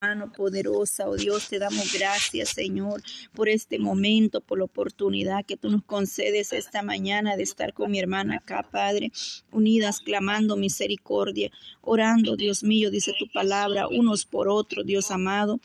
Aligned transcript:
mano 0.00 0.30
poderosa, 0.32 1.08
oh 1.08 1.16
Dios, 1.16 1.48
te 1.48 1.58
damos 1.58 1.92
gracias, 1.92 2.50
Señor, 2.50 3.02
por 3.34 3.48
este 3.48 3.80
momento, 3.80 4.40
por 4.40 4.58
la 4.58 4.64
oportunidad 4.64 5.44
que 5.44 5.56
tú 5.56 5.70
nos 5.70 5.82
concedes 5.82 6.52
esta 6.52 6.82
mañana 6.82 7.36
de 7.36 7.42
estar 7.42 7.72
con 7.72 7.90
mi 7.90 7.98
hermana 7.98 8.36
acá, 8.36 8.62
Padre, 8.70 9.10
unidas, 9.50 9.98
clamando 9.98 10.56
misericordia, 10.56 11.50
orando, 11.80 12.36
Dios 12.36 12.62
mío, 12.62 12.92
dice 12.92 13.12
tu 13.18 13.26
palabra, 13.32 13.88
unos 13.88 14.24
por 14.24 14.48
otros, 14.48 14.86
Dios 14.86 15.10
amado 15.10 15.58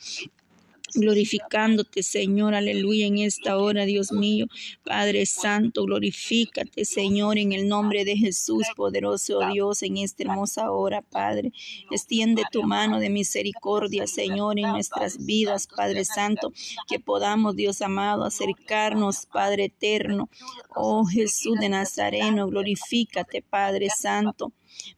glorificándote, 0.94 2.02
Señor, 2.02 2.54
aleluya, 2.54 3.06
en 3.06 3.18
esta 3.18 3.58
hora, 3.58 3.84
Dios 3.84 4.12
mío. 4.12 4.46
Padre 4.84 5.26
Santo, 5.26 5.84
glorifícate, 5.84 6.84
Señor, 6.84 7.38
en 7.38 7.52
el 7.52 7.68
nombre 7.68 8.04
de 8.04 8.16
Jesús, 8.16 8.66
poderoso 8.76 9.40
Dios, 9.52 9.82
en 9.82 9.98
esta 9.98 10.22
hermosa 10.22 10.70
hora, 10.70 11.02
Padre. 11.02 11.52
Extiende 11.90 12.42
tu 12.50 12.62
mano 12.62 12.98
de 12.98 13.10
misericordia, 13.10 14.06
Señor, 14.06 14.58
en 14.58 14.70
nuestras 14.70 15.24
vidas, 15.24 15.66
Padre 15.66 16.04
Santo, 16.04 16.52
que 16.88 17.00
podamos, 17.00 17.56
Dios 17.56 17.82
amado, 17.82 18.24
acercarnos, 18.24 19.26
Padre 19.26 19.64
eterno. 19.64 20.28
Oh 20.74 21.04
Jesús 21.04 21.58
de 21.60 21.68
Nazareno, 21.68 22.46
glorifícate, 22.48 23.42
Padre 23.42 23.88
Santo. 23.90 24.52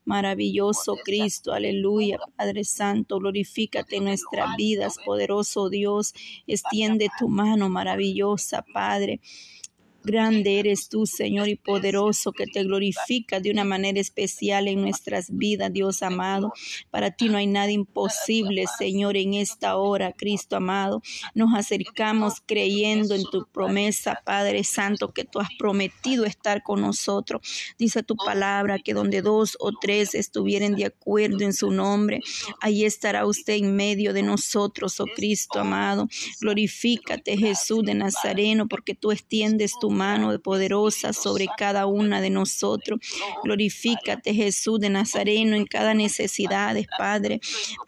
Maravilloso 0.05 0.95
Cristo, 1.03 1.53
aleluya. 1.53 2.17
Padre 2.35 2.63
Santo, 2.63 3.19
glorifícate 3.19 3.97
en 3.97 4.05
nuestras 4.05 4.55
vidas, 4.55 4.97
poderoso 5.05 5.69
Dios. 5.69 5.86
Extiende 6.47 7.07
tu 7.17 7.27
mano 7.27 7.69
maravillosa, 7.69 8.63
Padre. 8.73 9.19
Grande 10.07 10.59
eres 10.59 10.87
tú, 10.87 11.05
Señor, 11.05 11.49
y 11.49 11.55
poderoso, 11.55 12.31
que 12.31 12.45
te 12.45 12.63
glorifica 12.63 13.41
de 13.41 13.51
una 13.51 13.65
manera 13.65 13.99
especial 13.99 14.69
en 14.69 14.81
nuestras 14.81 15.35
vidas, 15.35 15.73
Dios 15.73 16.01
amado. 16.01 16.53
Para 16.89 17.11
ti 17.11 17.27
no 17.27 17.37
hay 17.37 17.45
nada 17.45 17.71
imposible, 17.71 18.63
Señor, 18.77 19.17
en 19.17 19.33
esta 19.33 19.75
hora, 19.75 20.13
Cristo 20.13 20.55
amado. 20.55 21.01
Nos 21.35 21.53
acercamos 21.53 22.35
creyendo 22.45 23.15
en 23.15 23.23
tu 23.23 23.47
promesa, 23.51 24.21
Padre 24.23 24.63
Santo, 24.63 25.11
que 25.11 25.25
tú 25.25 25.41
has 25.41 25.49
prometido 25.59 26.23
estar 26.23 26.63
con 26.63 26.79
nosotros. 26.79 27.41
Dice 27.77 28.01
tu 28.01 28.15
palabra 28.15 28.79
que 28.79 28.93
donde 28.93 29.21
dos 29.21 29.57
o 29.59 29.73
tres 29.73 30.15
estuvieren 30.15 30.75
de 30.75 30.85
acuerdo 30.85 31.41
en 31.41 31.51
su 31.51 31.69
nombre, 31.69 32.21
ahí 32.61 32.85
estará 32.85 33.25
usted 33.25 33.55
en 33.55 33.75
medio 33.75 34.13
de 34.13 34.23
nosotros, 34.23 35.01
oh 35.01 35.05
Cristo 35.13 35.59
amado. 35.59 36.07
Glorifícate, 36.39 37.35
Jesús 37.35 37.83
de 37.83 37.93
Nazareno, 37.93 38.69
porque 38.69 38.95
tú 38.95 39.11
extiendes 39.11 39.73
tu 39.81 39.96
mano 39.97 40.37
poderosa 40.39 41.11
sobre 41.11 41.47
cada 41.57 41.85
una 41.87 42.21
de 42.21 42.29
nosotros. 42.29 42.99
Glorifícate, 43.43 44.33
Jesús 44.33 44.79
de 44.79 44.89
Nazareno, 44.89 45.55
en 45.55 45.65
cada 45.65 45.93
necesidad, 45.93 46.75
Padre. 46.97 47.39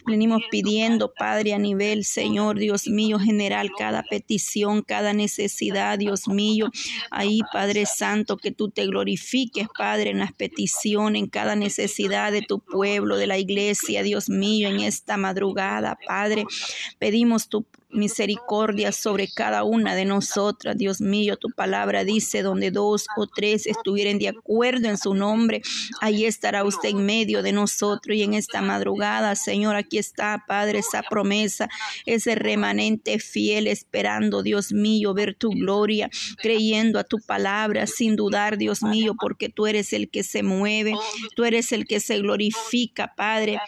Venimos 0.05 0.41
pidiendo, 0.49 1.13
Padre, 1.13 1.53
a 1.53 1.59
nivel, 1.59 2.03
Señor, 2.03 2.57
Dios 2.57 2.87
mío, 2.87 3.19
general, 3.19 3.71
cada 3.77 4.03
petición, 4.03 4.81
cada 4.81 5.13
necesidad, 5.13 5.97
Dios 5.97 6.27
mío. 6.27 6.71
Ahí, 7.11 7.41
Padre 7.53 7.85
Santo, 7.85 8.37
que 8.37 8.52
tú 8.52 8.69
te 8.69 8.85
glorifiques, 8.87 9.67
Padre, 9.77 10.09
en 10.09 10.19
las 10.19 10.33
peticiones, 10.33 11.21
en 11.21 11.30
cada 11.30 11.55
necesidad 11.55 12.31
de 12.31 12.41
tu 12.41 12.59
pueblo, 12.59 13.17
de 13.17 13.27
la 13.27 13.37
iglesia, 13.37 14.03
Dios 14.03 14.30
mío, 14.30 14.69
en 14.69 14.80
esta 14.80 15.17
madrugada, 15.17 15.97
Padre. 16.07 16.45
Pedimos 16.97 17.49
tu 17.49 17.65
misericordia 17.92 18.92
sobre 18.92 19.28
cada 19.28 19.64
una 19.64 19.95
de 19.95 20.06
nosotras. 20.06 20.78
Dios 20.78 21.02
mío, 21.02 21.38
tu 21.38 21.50
palabra 21.50 22.04
dice, 22.04 22.42
donde 22.42 22.72
dos 22.72 23.08
o 23.18 23.28
tres 23.28 23.66
estuvieren 23.68 24.20
de 24.20 24.30
acuerdo 24.30 24.90
en 24.90 24.98
su 24.98 25.14
nombre, 25.14 25.62
ahí 26.02 26.26
estará 26.26 26.64
usted 26.64 26.90
en 26.90 27.06
medio 27.06 27.42
de 27.42 27.52
nosotros. 27.52 28.16
Y 28.16 28.23
en 28.23 28.34
esta 28.34 28.62
madrugada, 28.62 29.36
Señor, 29.36 29.76
aquí 29.76 29.98
está, 29.98 30.44
Padre, 30.48 30.80
esa 30.80 31.04
promesa, 31.04 31.70
ese 32.06 32.36
remanente 32.36 33.20
fiel, 33.20 33.67
esperando, 33.67 34.44
Dios 34.44 34.72
mío, 34.72 35.14
ver 35.14 35.36
tu 35.36 35.50
gloria, 35.52 36.10
creyendo 36.38 37.00
a 37.00 37.04
tu 37.04 37.17
palabra, 37.20 37.88
sin 37.88 38.16
dudar, 38.16 38.58
Dios 38.58 38.84
mío, 38.84 39.16
porque 39.20 39.49
tú 39.49 39.67
eres 39.67 39.94
el 39.94 40.10
que 40.10 40.23
se 40.23 40.44
mueve, 40.44 40.94
tú 41.36 41.44
eres 41.44 41.72
el 41.72 41.86
que 41.86 41.99
se 41.99 42.20
glorifica, 42.20 43.14
Padre. 43.16 43.60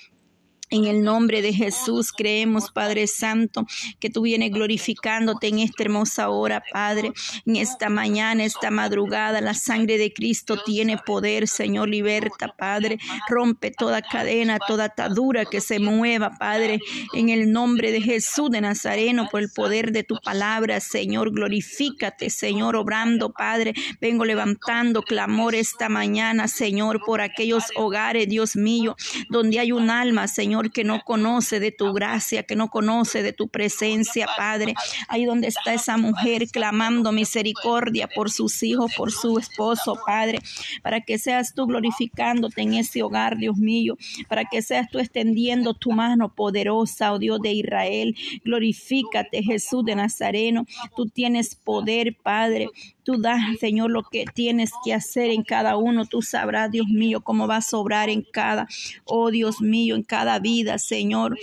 En 0.74 0.86
el 0.86 1.04
nombre 1.04 1.42
de 1.42 1.52
Jesús 1.52 2.14
creemos, 2.14 2.72
Padre 2.72 3.06
Santo, 3.06 3.68
que 4.00 4.10
tú 4.10 4.22
vienes 4.22 4.52
glorificándote 4.52 5.50
en 5.50 5.60
esta 5.60 5.84
hermosa 5.84 6.30
hora, 6.30 6.64
Padre. 6.72 7.12
En 7.46 7.58
esta 7.58 7.90
mañana, 7.90 8.46
esta 8.46 8.72
madrugada, 8.72 9.42
la 9.42 9.54
sangre 9.54 9.98
de 9.98 10.14
Cristo 10.14 10.64
tiene 10.64 10.98
poder, 10.98 11.50
Señor. 11.50 11.90
Liberta, 11.90 12.56
Padre. 12.58 13.00
Rompe 13.28 13.72
toda 13.72 14.02
cadena, 14.02 14.60
toda 14.66 14.86
atadura 14.86 15.44
que 15.44 15.60
se 15.60 15.80
mueva, 15.80 16.38
Padre. 16.40 16.80
En 17.14 17.28
el 17.28 17.52
nombre 17.52 17.92
de 17.92 18.00
Jesús 18.00 18.50
de 18.50 18.62
Nazareno, 18.62 19.28
por 19.30 19.42
el 19.42 19.50
poder 19.50 19.92
de 19.92 20.06
tu 20.06 20.16
palabra, 20.24 20.80
Señor. 20.80 21.34
Glorifícate, 21.34 22.30
Señor, 22.30 22.78
obrando, 22.78 23.34
Padre. 23.34 23.74
Vengo 24.00 24.24
levantando 24.24 25.02
clamor 25.02 25.54
esta 25.54 25.90
mañana, 25.90 26.48
Señor, 26.48 27.02
por 27.06 27.20
aquellos 27.20 27.66
hogares, 27.76 28.30
Dios 28.30 28.56
mío, 28.56 28.96
donde 29.30 29.60
hay 29.60 29.74
un 29.74 29.90
alma, 29.90 30.30
Señor 30.30 30.61
que 30.70 30.84
no 30.84 31.02
conoce 31.04 31.60
de 31.60 31.72
tu 31.72 31.94
gracia, 31.94 32.44
que 32.44 32.56
no 32.56 32.70
conoce 32.70 33.24
de 33.24 33.34
tu 33.34 33.48
presencia, 33.48 34.28
Padre. 34.38 34.76
Ahí 35.08 35.26
donde 35.26 35.48
está 35.48 35.74
esa 35.74 35.98
mujer 35.98 36.48
clamando 36.52 37.12
misericordia 37.12 38.08
por 38.08 38.30
sus 38.30 38.62
hijos, 38.62 38.94
por 38.96 39.12
su 39.12 39.40
esposo, 39.40 39.98
Padre, 40.06 40.40
para 40.84 41.02
que 41.02 41.18
seas 41.18 41.54
tú 41.56 41.66
glorificándote 41.66 42.62
en 42.62 42.76
ese 42.76 43.02
hogar, 43.02 43.38
Dios 43.38 43.58
mío, 43.58 43.98
para 44.28 44.46
que 44.46 44.62
seas 44.62 44.90
tú 44.90 45.00
extendiendo 45.00 45.74
tu 45.74 45.92
mano 45.92 46.34
poderosa, 46.34 47.14
oh 47.14 47.20
Dios 47.20 47.42
de 47.42 47.54
Israel. 47.54 48.16
Glorifícate, 48.44 49.42
Jesús 49.44 49.84
de 49.86 49.96
Nazareno. 49.96 50.66
Tú 50.96 51.08
tienes 51.08 51.56
poder, 51.56 52.16
Padre. 52.22 52.68
Tú 53.04 53.20
das, 53.20 53.42
Señor, 53.60 53.92
lo 53.92 54.04
que 54.04 54.26
tienes 54.34 54.72
que 54.84 54.94
hacer 54.94 55.32
en 55.32 55.44
cada 55.44 55.78
uno. 55.78 56.06
Tú 56.06 56.22
sabrás, 56.22 56.72
Dios 56.72 56.88
mío, 56.88 57.22
cómo 57.22 57.48
va 57.48 57.58
a 57.58 57.62
sobrar 57.62 58.10
en 58.10 58.24
cada, 58.24 58.68
oh 59.06 59.32
Dios 59.32 59.62
mío, 59.62 59.96
en 59.96 60.04
cada 60.04 60.40
vida, 60.40 60.78
Señor 60.78 61.38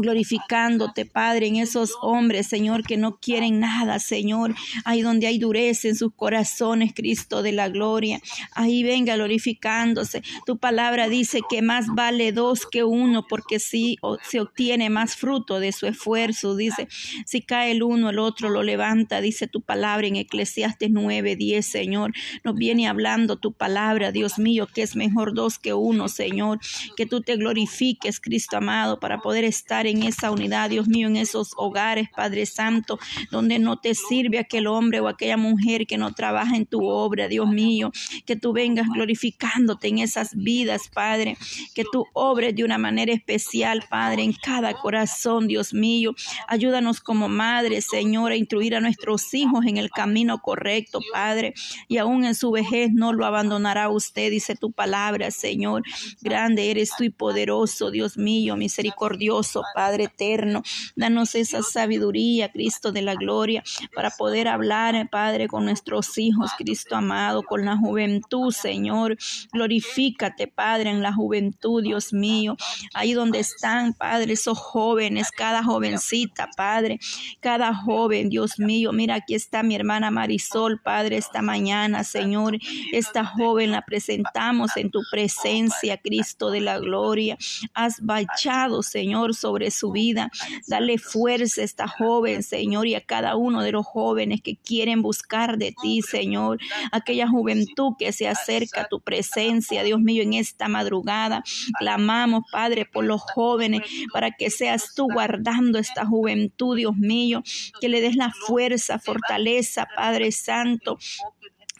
glorificándote, 0.00 1.06
Padre, 1.06 1.46
en 1.46 1.56
esos 1.56 1.92
hombres, 2.02 2.46
Señor, 2.46 2.82
que 2.84 2.96
no 2.96 3.18
quieren 3.18 3.60
nada, 3.60 3.98
Señor. 3.98 4.54
Ahí 4.84 5.02
donde 5.02 5.26
hay 5.26 5.38
dureza 5.38 5.88
en 5.88 5.96
sus 5.96 6.12
corazones, 6.14 6.92
Cristo 6.94 7.42
de 7.42 7.52
la 7.52 7.68
gloria. 7.68 8.20
Ahí 8.54 8.82
venga 8.82 9.16
glorificándose. 9.16 10.22
Tu 10.46 10.58
palabra 10.58 11.08
dice 11.08 11.40
que 11.48 11.62
más 11.62 11.86
vale 11.94 12.32
dos 12.32 12.66
que 12.66 12.84
uno, 12.84 13.26
porque 13.28 13.58
si 13.58 13.98
se 14.22 14.40
obtiene 14.40 14.90
más 14.90 15.16
fruto 15.16 15.60
de 15.60 15.72
su 15.72 15.86
esfuerzo. 15.86 16.56
Dice, 16.56 16.88
si 17.26 17.42
cae 17.42 17.72
el 17.72 17.82
uno, 17.82 18.10
el 18.10 18.18
otro 18.18 18.50
lo 18.50 18.62
levanta, 18.62 19.20
dice 19.20 19.46
tu 19.46 19.60
palabra 19.60 20.06
en 20.06 20.16
Eclesiastes 20.16 20.90
9, 20.90 21.36
10, 21.36 21.66
Señor. 21.66 22.12
Nos 22.44 22.54
viene 22.54 22.88
hablando 22.88 23.36
tu 23.36 23.52
palabra, 23.52 24.12
Dios 24.12 24.38
mío, 24.38 24.66
que 24.72 24.82
es 24.82 24.96
mejor 24.96 25.34
dos 25.34 25.58
que 25.58 25.74
uno, 25.74 26.08
Señor. 26.08 26.58
Que 26.96 27.06
tú 27.06 27.20
te 27.20 27.36
glorifiques, 27.36 28.20
Cristo 28.20 28.56
amado, 28.56 29.00
para 29.00 29.18
poder 29.18 29.44
estar 29.44 29.86
en 29.86 29.89
esa 29.98 30.30
unidad, 30.30 30.70
Dios 30.70 30.88
mío, 30.88 31.08
en 31.08 31.16
esos 31.16 31.52
hogares, 31.56 32.08
Padre 32.14 32.46
Santo, 32.46 32.98
donde 33.30 33.58
no 33.58 33.78
te 33.78 33.94
sirve 33.94 34.38
aquel 34.38 34.66
hombre 34.66 35.00
o 35.00 35.08
aquella 35.08 35.36
mujer 35.36 35.86
que 35.86 35.98
no 35.98 36.12
trabaja 36.14 36.56
en 36.56 36.66
tu 36.66 36.86
obra, 36.86 37.28
Dios 37.28 37.48
mío, 37.48 37.92
que 38.24 38.36
tú 38.36 38.52
vengas 38.52 38.88
glorificándote 38.88 39.88
en 39.88 39.98
esas 39.98 40.34
vidas, 40.34 40.88
Padre, 40.92 41.36
que 41.74 41.84
tú 41.90 42.06
obres 42.12 42.54
de 42.54 42.64
una 42.64 42.78
manera 42.78 43.12
especial, 43.12 43.84
Padre, 43.88 44.22
en 44.22 44.32
cada 44.32 44.74
corazón, 44.74 45.48
Dios 45.48 45.74
mío. 45.74 46.14
Ayúdanos 46.48 47.00
como 47.00 47.28
madre, 47.28 47.82
Señor, 47.82 48.32
a 48.32 48.36
instruir 48.36 48.74
a 48.74 48.80
nuestros 48.80 49.34
hijos 49.34 49.66
en 49.66 49.76
el 49.76 49.90
camino 49.90 50.40
correcto, 50.40 51.00
Padre, 51.12 51.54
y 51.88 51.98
aún 51.98 52.24
en 52.24 52.34
su 52.34 52.50
vejez 52.50 52.90
no 52.92 53.12
lo 53.12 53.26
abandonará 53.26 53.88
usted, 53.88 54.30
dice 54.30 54.54
tu 54.54 54.72
palabra, 54.72 55.30
Señor. 55.30 55.82
Grande 56.20 56.70
eres 56.70 56.90
tú 56.96 57.04
y 57.04 57.10
poderoso, 57.10 57.90
Dios 57.90 58.16
mío, 58.16 58.56
misericordioso, 58.56 59.62
Padre 59.74 59.79
eterno. 59.88 60.62
Danos 60.94 61.34
esa 61.34 61.62
sabiduría, 61.62 62.50
Cristo 62.52 62.92
de 62.92 63.02
la 63.02 63.14
gloria, 63.14 63.62
para 63.94 64.10
poder 64.10 64.48
hablar, 64.48 64.94
eh, 64.94 65.08
Padre, 65.10 65.48
con 65.48 65.64
nuestros 65.64 66.18
hijos, 66.18 66.50
Cristo 66.58 66.96
amado, 66.96 67.42
con 67.42 67.64
la 67.64 67.76
juventud, 67.76 68.52
Señor. 68.52 69.16
Glorifícate, 69.52 70.46
Padre, 70.46 70.90
en 70.90 71.02
la 71.02 71.12
juventud, 71.12 71.82
Dios 71.82 72.12
mío. 72.12 72.56
Ahí 72.94 73.14
donde 73.14 73.40
están, 73.40 73.94
Padre, 73.94 74.34
esos 74.34 74.58
jóvenes, 74.58 75.30
cada 75.30 75.64
jovencita, 75.64 76.48
Padre, 76.56 76.98
cada 77.40 77.74
joven, 77.74 78.28
Dios 78.28 78.58
mío. 78.58 78.92
Mira, 78.92 79.16
aquí 79.16 79.34
está 79.34 79.62
mi 79.62 79.74
hermana 79.74 80.10
Marisol, 80.10 80.80
Padre, 80.82 81.16
esta 81.16 81.42
mañana, 81.42 82.04
Señor. 82.04 82.58
Esta 82.92 83.24
joven 83.24 83.70
la 83.70 83.82
presentamos 83.82 84.76
en 84.76 84.90
tu 84.90 85.00
presencia, 85.10 85.96
Cristo 85.96 86.50
de 86.50 86.60
la 86.60 86.78
gloria. 86.78 87.36
Has 87.74 88.00
bachado, 88.00 88.82
Señor, 88.82 89.34
sobre 89.34 89.59
sobre 89.60 89.70
su 89.70 89.90
vida. 89.92 90.30
Dale 90.66 90.96
fuerza 90.96 91.60
a 91.60 91.64
esta 91.64 91.86
joven, 91.86 92.42
Señor, 92.42 92.86
y 92.86 92.94
a 92.94 93.04
cada 93.04 93.36
uno 93.36 93.62
de 93.62 93.72
los 93.72 93.84
jóvenes 93.84 94.40
que 94.40 94.56
quieren 94.56 95.02
buscar 95.02 95.58
de 95.58 95.74
ti, 95.82 96.00
Señor. 96.00 96.58
Aquella 96.92 97.28
juventud 97.28 97.92
que 97.98 98.12
se 98.12 98.26
acerca 98.26 98.82
a 98.82 98.88
tu 98.88 99.00
presencia, 99.00 99.82
Dios 99.82 100.00
mío, 100.00 100.22
en 100.22 100.34
esta 100.34 100.68
madrugada. 100.68 101.42
Clamamos, 101.78 102.44
Padre, 102.50 102.86
por 102.86 103.04
los 103.04 103.20
jóvenes, 103.20 103.82
para 104.12 104.30
que 104.30 104.50
seas 104.50 104.94
tú 104.94 105.08
guardando 105.12 105.78
esta 105.78 106.06
juventud, 106.06 106.76
Dios 106.76 106.96
mío, 106.96 107.42
que 107.80 107.88
le 107.88 108.00
des 108.00 108.16
la 108.16 108.32
fuerza, 108.32 108.98
fortaleza, 108.98 109.86
Padre 109.94 110.32
Santo, 110.32 110.98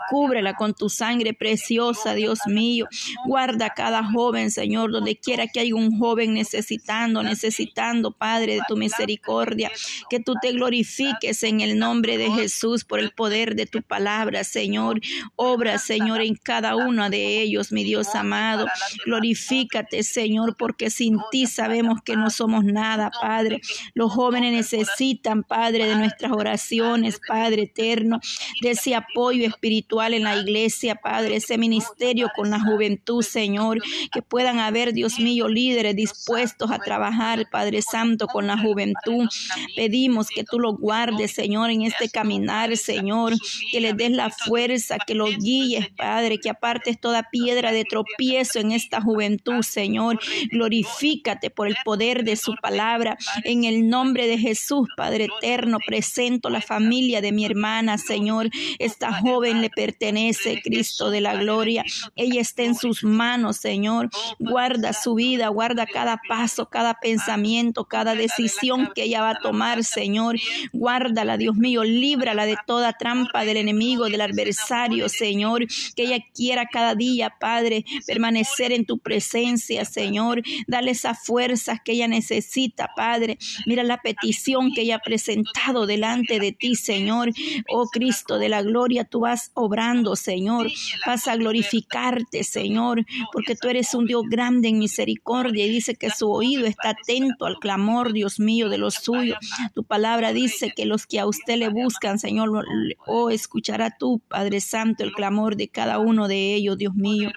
Cúbrela 0.08 0.54
con 0.54 0.74
tu 0.74 0.88
sangre 0.88 1.34
preciosa, 1.34 2.14
Dios 2.14 2.40
mío. 2.46 2.86
Guarda 3.26 3.66
a 3.66 3.74
cada 3.74 4.02
joven, 4.04 4.50
Señor, 4.50 4.90
donde 4.92 5.16
quiera 5.16 5.46
que 5.46 5.60
haya 5.60 5.74
un 5.74 5.98
joven 5.98 6.34
necesitando, 6.34 7.22
necesitando, 7.22 8.12
Padre, 8.12 8.54
de 8.54 8.60
tu 8.66 8.76
misericordia. 8.76 9.70
Que 10.08 10.20
tú 10.20 10.34
te 10.40 10.52
glorifiques 10.52 11.42
en 11.42 11.60
el 11.60 11.78
nombre 11.78 12.18
de 12.18 12.30
Jesús 12.30 12.84
por 12.84 12.98
el 12.98 13.12
poder 13.12 13.54
de 13.54 13.66
tu 13.66 13.82
palabra, 13.82 14.44
Señor. 14.44 15.00
Obra, 15.36 15.78
Señor, 15.78 16.22
en 16.22 16.34
cada 16.34 16.76
uno 16.76 17.10
de 17.10 17.40
ellos, 17.40 17.72
mi 17.72 17.84
Dios 17.84 18.14
amado. 18.14 18.66
Glorifícate, 19.04 20.02
Señor, 20.02 20.56
porque 20.56 20.90
sin 20.90 21.18
ti 21.30 21.46
sabemos 21.46 22.00
que 22.02 22.16
no 22.16 22.30
somos 22.30 22.64
nada, 22.64 23.10
Padre. 23.10 23.60
Los 23.94 24.12
jóvenes 24.12 24.52
necesitan, 24.52 25.42
Padre, 25.42 25.86
de 25.86 25.96
nuestras 25.96 26.32
oraciones, 26.32 27.20
Padre 27.26 27.62
eterno, 27.62 28.20
de 28.62 28.70
ese 28.70 28.94
apoyo 28.94 29.46
espiritual 29.46 29.89
en 29.90 30.22
la 30.22 30.36
iglesia, 30.36 30.94
Padre, 30.94 31.36
ese 31.36 31.58
ministerio 31.58 32.30
con 32.34 32.50
la 32.50 32.60
juventud, 32.60 33.22
Señor, 33.22 33.82
que 34.12 34.22
puedan 34.22 34.60
haber, 34.60 34.92
Dios 34.92 35.18
mío, 35.18 35.48
líderes 35.48 35.96
dispuestos 35.96 36.70
a 36.70 36.78
trabajar, 36.78 37.48
Padre 37.50 37.82
Santo, 37.82 38.28
con 38.28 38.46
la 38.46 38.56
juventud. 38.56 39.28
Pedimos 39.76 40.28
que 40.28 40.44
tú 40.44 40.60
los 40.60 40.78
guardes, 40.78 41.32
Señor, 41.32 41.70
en 41.70 41.82
este 41.82 42.08
caminar, 42.08 42.76
Señor, 42.76 43.34
que 43.72 43.80
les 43.80 43.96
des 43.96 44.12
la 44.12 44.30
fuerza, 44.30 44.98
que 45.04 45.14
los 45.14 45.36
guíes, 45.38 45.88
Padre, 45.96 46.38
que 46.38 46.50
apartes 46.50 47.00
toda 47.00 47.28
piedra 47.30 47.72
de 47.72 47.84
tropiezo 47.84 48.60
en 48.60 48.72
esta 48.72 49.00
juventud, 49.00 49.62
Señor. 49.62 50.20
Glorifícate 50.52 51.50
por 51.50 51.66
el 51.66 51.76
poder 51.84 52.22
de 52.24 52.36
su 52.36 52.54
palabra. 52.62 53.18
En 53.44 53.64
el 53.64 53.88
nombre 53.88 54.28
de 54.28 54.38
Jesús, 54.38 54.88
Padre 54.96 55.28
eterno, 55.36 55.78
presento 55.84 56.48
la 56.48 56.60
familia 56.60 57.20
de 57.20 57.32
mi 57.32 57.44
hermana, 57.44 57.98
Señor. 57.98 58.50
Esta 58.78 59.12
joven 59.12 59.60
le 59.60 59.70
pertenece, 59.80 60.60
Cristo 60.62 61.10
de 61.10 61.22
la 61.22 61.34
gloria. 61.36 61.84
Ella 62.14 62.42
está 62.42 62.64
en 62.64 62.74
sus 62.74 63.02
manos, 63.02 63.56
Señor. 63.56 64.10
Guarda 64.38 64.92
su 64.92 65.14
vida, 65.14 65.48
guarda 65.48 65.86
cada 65.86 66.20
paso, 66.28 66.68
cada 66.68 67.00
pensamiento, 67.00 67.86
cada 67.86 68.14
decisión 68.14 68.90
que 68.94 69.04
ella 69.04 69.22
va 69.22 69.30
a 69.30 69.40
tomar, 69.40 69.82
Señor. 69.82 70.36
Guárdala, 70.74 71.38
Dios 71.38 71.56
mío, 71.56 71.82
líbrala 71.82 72.44
de 72.44 72.56
toda 72.66 72.92
trampa 72.92 73.46
del 73.46 73.56
enemigo, 73.56 74.10
del 74.10 74.20
adversario, 74.20 75.08
Señor. 75.08 75.66
Que 75.96 76.02
ella 76.02 76.18
quiera 76.34 76.66
cada 76.66 76.94
día, 76.94 77.36
Padre, 77.40 77.86
permanecer 78.06 78.72
en 78.72 78.84
tu 78.84 78.98
presencia, 78.98 79.86
Señor. 79.86 80.42
Dale 80.66 80.90
esa 80.90 81.14
fuerza 81.14 81.80
que 81.82 81.92
ella 81.92 82.06
necesita, 82.06 82.90
Padre. 82.94 83.38
Mira 83.64 83.82
la 83.82 83.96
petición 84.02 84.72
que 84.74 84.82
ella 84.82 84.96
ha 84.96 84.98
presentado 84.98 85.86
delante 85.86 86.38
de 86.38 86.52
ti, 86.52 86.74
Señor. 86.74 87.30
Oh 87.68 87.86
Cristo 87.86 88.38
de 88.38 88.50
la 88.50 88.60
gloria, 88.60 89.04
tú 89.04 89.20
vas 89.20 89.52
obrando, 89.60 90.16
Señor. 90.16 90.70
Vas 91.06 91.28
a 91.28 91.36
glorificarte, 91.36 92.44
Señor, 92.44 93.04
porque 93.32 93.56
tú 93.56 93.68
eres 93.68 93.94
un 93.94 94.06
Dios 94.06 94.24
grande 94.28 94.68
en 94.68 94.78
misericordia 94.78 95.66
y 95.66 95.70
dice 95.70 95.94
que 95.94 96.10
su 96.10 96.30
oído 96.30 96.66
está 96.66 96.90
atento 96.90 97.46
al 97.46 97.58
clamor, 97.58 98.12
Dios 98.12 98.40
mío, 98.40 98.68
de 98.68 98.78
los 98.78 98.94
suyos. 98.94 99.38
Tu 99.74 99.84
palabra 99.84 100.32
dice 100.32 100.72
que 100.74 100.86
los 100.86 101.06
que 101.06 101.20
a 101.20 101.26
usted 101.26 101.56
le 101.56 101.68
buscan, 101.68 102.18
Señor, 102.18 102.50
o 102.50 102.62
oh, 103.06 103.30
escuchará 103.30 103.96
tú, 103.96 104.20
Padre 104.28 104.60
Santo, 104.60 105.04
el 105.04 105.12
clamor 105.12 105.56
de 105.56 105.68
cada 105.68 105.98
uno 105.98 106.28
de 106.28 106.54
ellos, 106.54 106.78
Dios 106.78 106.94
mío. 106.94 107.30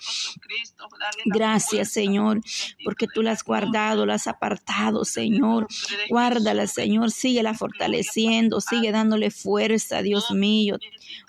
Gracias, 1.25 1.91
Señor, 1.91 2.41
porque 2.83 3.07
tú 3.07 3.21
las 3.21 3.39
has 3.39 3.43
guardado, 3.43 4.05
las 4.05 4.27
has 4.27 4.35
apartado, 4.35 5.05
Señor. 5.05 5.67
Guárdala, 6.09 6.67
Señor, 6.67 7.11
síguela 7.11 7.53
fortaleciendo, 7.53 8.61
sigue 8.61 8.91
dándole 8.91 9.31
fuerza, 9.31 10.01
Dios 10.01 10.31
mío. 10.31 10.77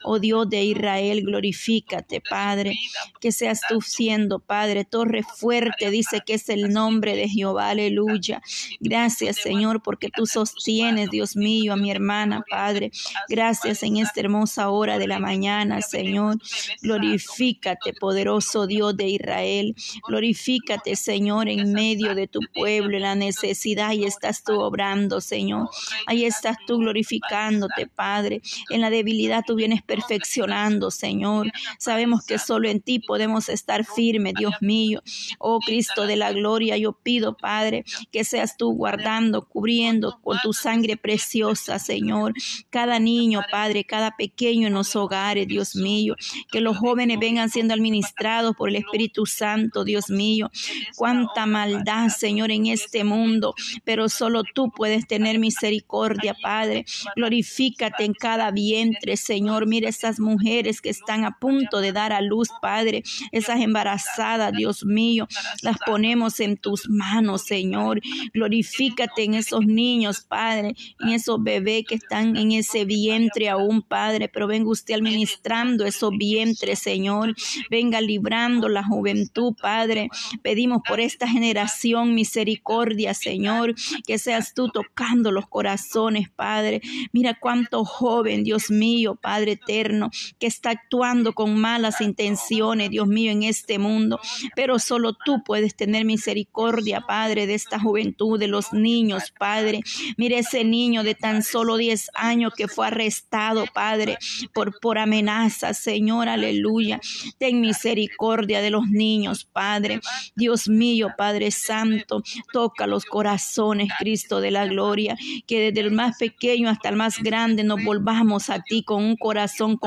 Oh 0.04 0.18
Dios 0.18 0.48
de 0.48 0.64
Israel, 0.64 0.83
glorifícate, 1.22 2.20
Padre, 2.20 2.74
que 3.20 3.32
seas 3.32 3.60
tú 3.68 3.80
siendo, 3.80 4.38
Padre, 4.38 4.84
torre 4.84 5.22
fuerte, 5.22 5.90
dice 5.90 6.22
que 6.24 6.34
es 6.34 6.48
el 6.48 6.72
nombre 6.72 7.16
de 7.16 7.28
Jehová, 7.28 7.70
aleluya. 7.70 8.42
Gracias, 8.80 9.36
Señor, 9.36 9.82
porque 9.82 10.08
tú 10.14 10.26
sostienes, 10.26 11.10
Dios 11.10 11.36
mío, 11.36 11.72
a 11.72 11.76
mi 11.76 11.90
hermana, 11.90 12.44
Padre. 12.48 12.90
Gracias 13.28 13.82
en 13.82 13.96
esta 13.96 14.20
hermosa 14.20 14.70
hora 14.70 14.98
de 14.98 15.06
la 15.06 15.18
mañana, 15.18 15.80
Señor. 15.82 16.38
Glorifícate, 16.82 17.92
poderoso 17.94 18.66
Dios 18.66 18.96
de 18.96 19.08
Israel. 19.08 19.74
Glorifícate, 20.06 20.96
Señor, 20.96 21.48
en 21.48 21.72
medio 21.72 22.14
de 22.14 22.28
tu 22.28 22.40
pueblo, 22.54 22.96
en 22.96 23.02
la 23.02 23.14
necesidad, 23.14 23.92
y 23.92 24.04
estás 24.04 24.44
tú 24.44 24.60
obrando, 24.60 25.20
Señor. 25.20 25.68
Ahí 26.06 26.24
estás 26.24 26.56
tú 26.66 26.78
glorificándote, 26.78 27.86
Padre. 27.86 28.40
En 28.70 28.80
la 28.80 28.90
debilidad 28.90 29.44
tú 29.46 29.54
vienes 29.54 29.82
perfeccionando, 29.82 30.73
Señor. 30.90 31.50
Sabemos 31.78 32.24
que 32.24 32.38
solo 32.38 32.68
en 32.68 32.80
ti 32.80 32.98
podemos 32.98 33.48
estar 33.48 33.84
firmes, 33.84 34.34
Dios 34.34 34.54
mío. 34.60 35.02
Oh 35.38 35.58
Cristo 35.60 36.06
de 36.06 36.16
la 36.16 36.32
gloria, 36.32 36.76
yo 36.76 36.92
pido, 36.92 37.36
Padre, 37.36 37.84
que 38.10 38.24
seas 38.24 38.56
tú 38.56 38.72
guardando, 38.72 39.46
cubriendo 39.46 40.18
con 40.22 40.38
tu 40.42 40.52
sangre 40.52 40.96
preciosa, 40.96 41.78
Señor. 41.78 42.34
Cada 42.70 42.98
niño, 42.98 43.42
Padre, 43.50 43.84
cada 43.84 44.16
pequeño 44.16 44.66
en 44.68 44.74
los 44.74 44.96
hogares, 44.96 45.46
Dios 45.46 45.76
mío. 45.76 46.16
Que 46.50 46.60
los 46.60 46.76
jóvenes 46.76 47.18
vengan 47.18 47.50
siendo 47.50 47.74
administrados 47.74 48.54
por 48.56 48.68
el 48.68 48.76
Espíritu 48.76 49.26
Santo, 49.26 49.84
Dios 49.84 50.10
mío. 50.10 50.50
Cuánta 50.96 51.46
maldad, 51.46 52.08
Señor, 52.08 52.50
en 52.50 52.66
este 52.66 53.04
mundo, 53.04 53.54
pero 53.84 54.08
solo 54.08 54.42
tú 54.54 54.70
puedes 54.70 55.06
tener 55.06 55.38
misericordia, 55.38 56.34
Padre. 56.42 56.84
Glorifícate 57.16 58.04
en 58.04 58.14
cada 58.14 58.50
vientre, 58.50 59.16
Señor. 59.16 59.66
Mira 59.66 59.88
esas 59.88 60.18
mujeres 60.18 60.63
que 60.80 60.90
están 60.90 61.24
a 61.24 61.38
punto 61.38 61.80
de 61.80 61.92
dar 61.92 62.12
a 62.12 62.20
luz, 62.20 62.48
Padre. 62.60 63.02
Esas 63.32 63.60
embarazadas, 63.60 64.52
Dios 64.52 64.84
mío, 64.84 65.28
las 65.62 65.76
ponemos 65.78 66.40
en 66.40 66.56
tus 66.56 66.88
manos, 66.88 67.42
Señor. 67.42 68.00
Glorifícate 68.32 69.24
en 69.24 69.34
esos 69.34 69.66
niños, 69.66 70.22
Padre, 70.22 70.74
en 71.00 71.08
esos 71.10 71.42
bebés 71.42 71.84
que 71.86 71.96
están 71.96 72.36
en 72.36 72.52
ese 72.52 72.84
vientre 72.84 73.48
aún, 73.48 73.82
Padre. 73.82 74.28
Pero 74.28 74.46
venga 74.46 74.70
usted 74.70 74.94
administrando 74.94 75.84
esos 75.84 76.10
vientres, 76.16 76.78
Señor. 76.78 77.34
Venga 77.70 78.00
librando 78.00 78.68
la 78.68 78.84
juventud, 78.84 79.54
Padre. 79.60 80.08
Pedimos 80.42 80.80
por 80.86 81.00
esta 81.00 81.28
generación 81.28 82.14
misericordia, 82.14 83.14
Señor. 83.14 83.74
Que 84.06 84.18
seas 84.18 84.54
tú 84.54 84.68
tocando 84.68 85.30
los 85.30 85.46
corazones, 85.46 86.30
Padre. 86.30 86.80
Mira 87.12 87.38
cuánto 87.38 87.84
joven, 87.84 88.44
Dios 88.44 88.70
mío, 88.70 89.16
Padre 89.20 89.52
eterno, 89.52 90.10
que 90.38 90.46
está 90.54 90.70
actuando 90.70 91.32
con 91.32 91.56
malas 91.56 92.00
intenciones, 92.00 92.90
Dios 92.90 93.06
mío, 93.06 93.30
en 93.30 93.42
este 93.42 93.78
mundo. 93.78 94.20
Pero 94.54 94.78
solo 94.78 95.12
tú 95.12 95.42
puedes 95.44 95.74
tener 95.74 96.04
misericordia, 96.04 97.02
Padre, 97.06 97.46
de 97.46 97.54
esta 97.54 97.78
juventud, 97.78 98.38
de 98.38 98.48
los 98.48 98.72
niños, 98.72 99.32
Padre. 99.38 99.80
Mire 100.16 100.38
ese 100.38 100.64
niño 100.64 101.02
de 101.02 101.14
tan 101.14 101.42
solo 101.42 101.76
10 101.76 102.10
años 102.14 102.52
que 102.56 102.68
fue 102.68 102.86
arrestado, 102.86 103.64
Padre, 103.72 104.18
por, 104.52 104.78
por 104.80 104.98
amenazas, 104.98 105.78
Señor, 105.78 106.28
aleluya. 106.28 107.00
Ten 107.38 107.60
misericordia 107.60 108.60
de 108.60 108.70
los 108.70 108.86
niños, 108.86 109.44
Padre. 109.44 110.00
Dios 110.34 110.68
mío, 110.68 111.08
Padre 111.16 111.50
Santo, 111.50 112.22
toca 112.52 112.86
los 112.86 113.04
corazones, 113.04 113.88
Cristo 113.98 114.40
de 114.40 114.50
la 114.50 114.66
gloria, 114.66 115.16
que 115.46 115.60
desde 115.60 115.80
el 115.80 115.92
más 115.92 116.18
pequeño 116.18 116.68
hasta 116.68 116.88
el 116.88 116.96
más 116.96 117.18
grande 117.18 117.64
nos 117.64 117.82
volvamos 117.84 118.50
a 118.50 118.60
ti 118.60 118.82
con 118.82 119.02
un 119.04 119.16
corazón 119.16 119.54
son 119.54 119.78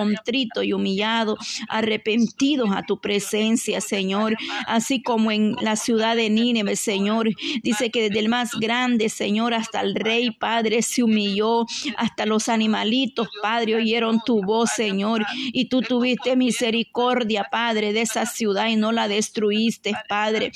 y 0.63 0.73
humillado, 0.73 1.37
arrepentidos 1.69 2.69
a 2.71 2.83
tu 2.83 2.99
presencia, 2.99 3.81
Señor. 3.81 4.35
Así 4.67 5.01
como 5.01 5.31
en 5.31 5.55
la 5.61 5.75
ciudad 5.75 6.15
de 6.15 6.29
Nínive, 6.29 6.75
Señor, 6.75 7.29
dice 7.63 7.91
que 7.91 8.03
desde 8.03 8.19
el 8.19 8.29
más 8.29 8.51
grande, 8.59 9.09
Señor, 9.09 9.53
hasta 9.53 9.81
el 9.81 9.95
rey, 9.95 10.31
Padre, 10.31 10.81
se 10.81 11.03
humilló, 11.03 11.65
hasta 11.97 12.25
los 12.25 12.49
animalitos, 12.49 13.27
Padre, 13.41 13.75
oyeron 13.75 14.19
tu 14.25 14.41
voz, 14.43 14.71
Señor, 14.75 15.25
y 15.53 15.65
tú 15.65 15.81
tuviste 15.81 16.35
misericordia, 16.35 17.47
Padre, 17.51 17.93
de 17.93 18.01
esa 18.01 18.25
ciudad 18.25 18.67
y 18.67 18.75
no 18.75 18.91
la 18.91 19.07
destruiste, 19.07 19.93
Padre. 20.07 20.51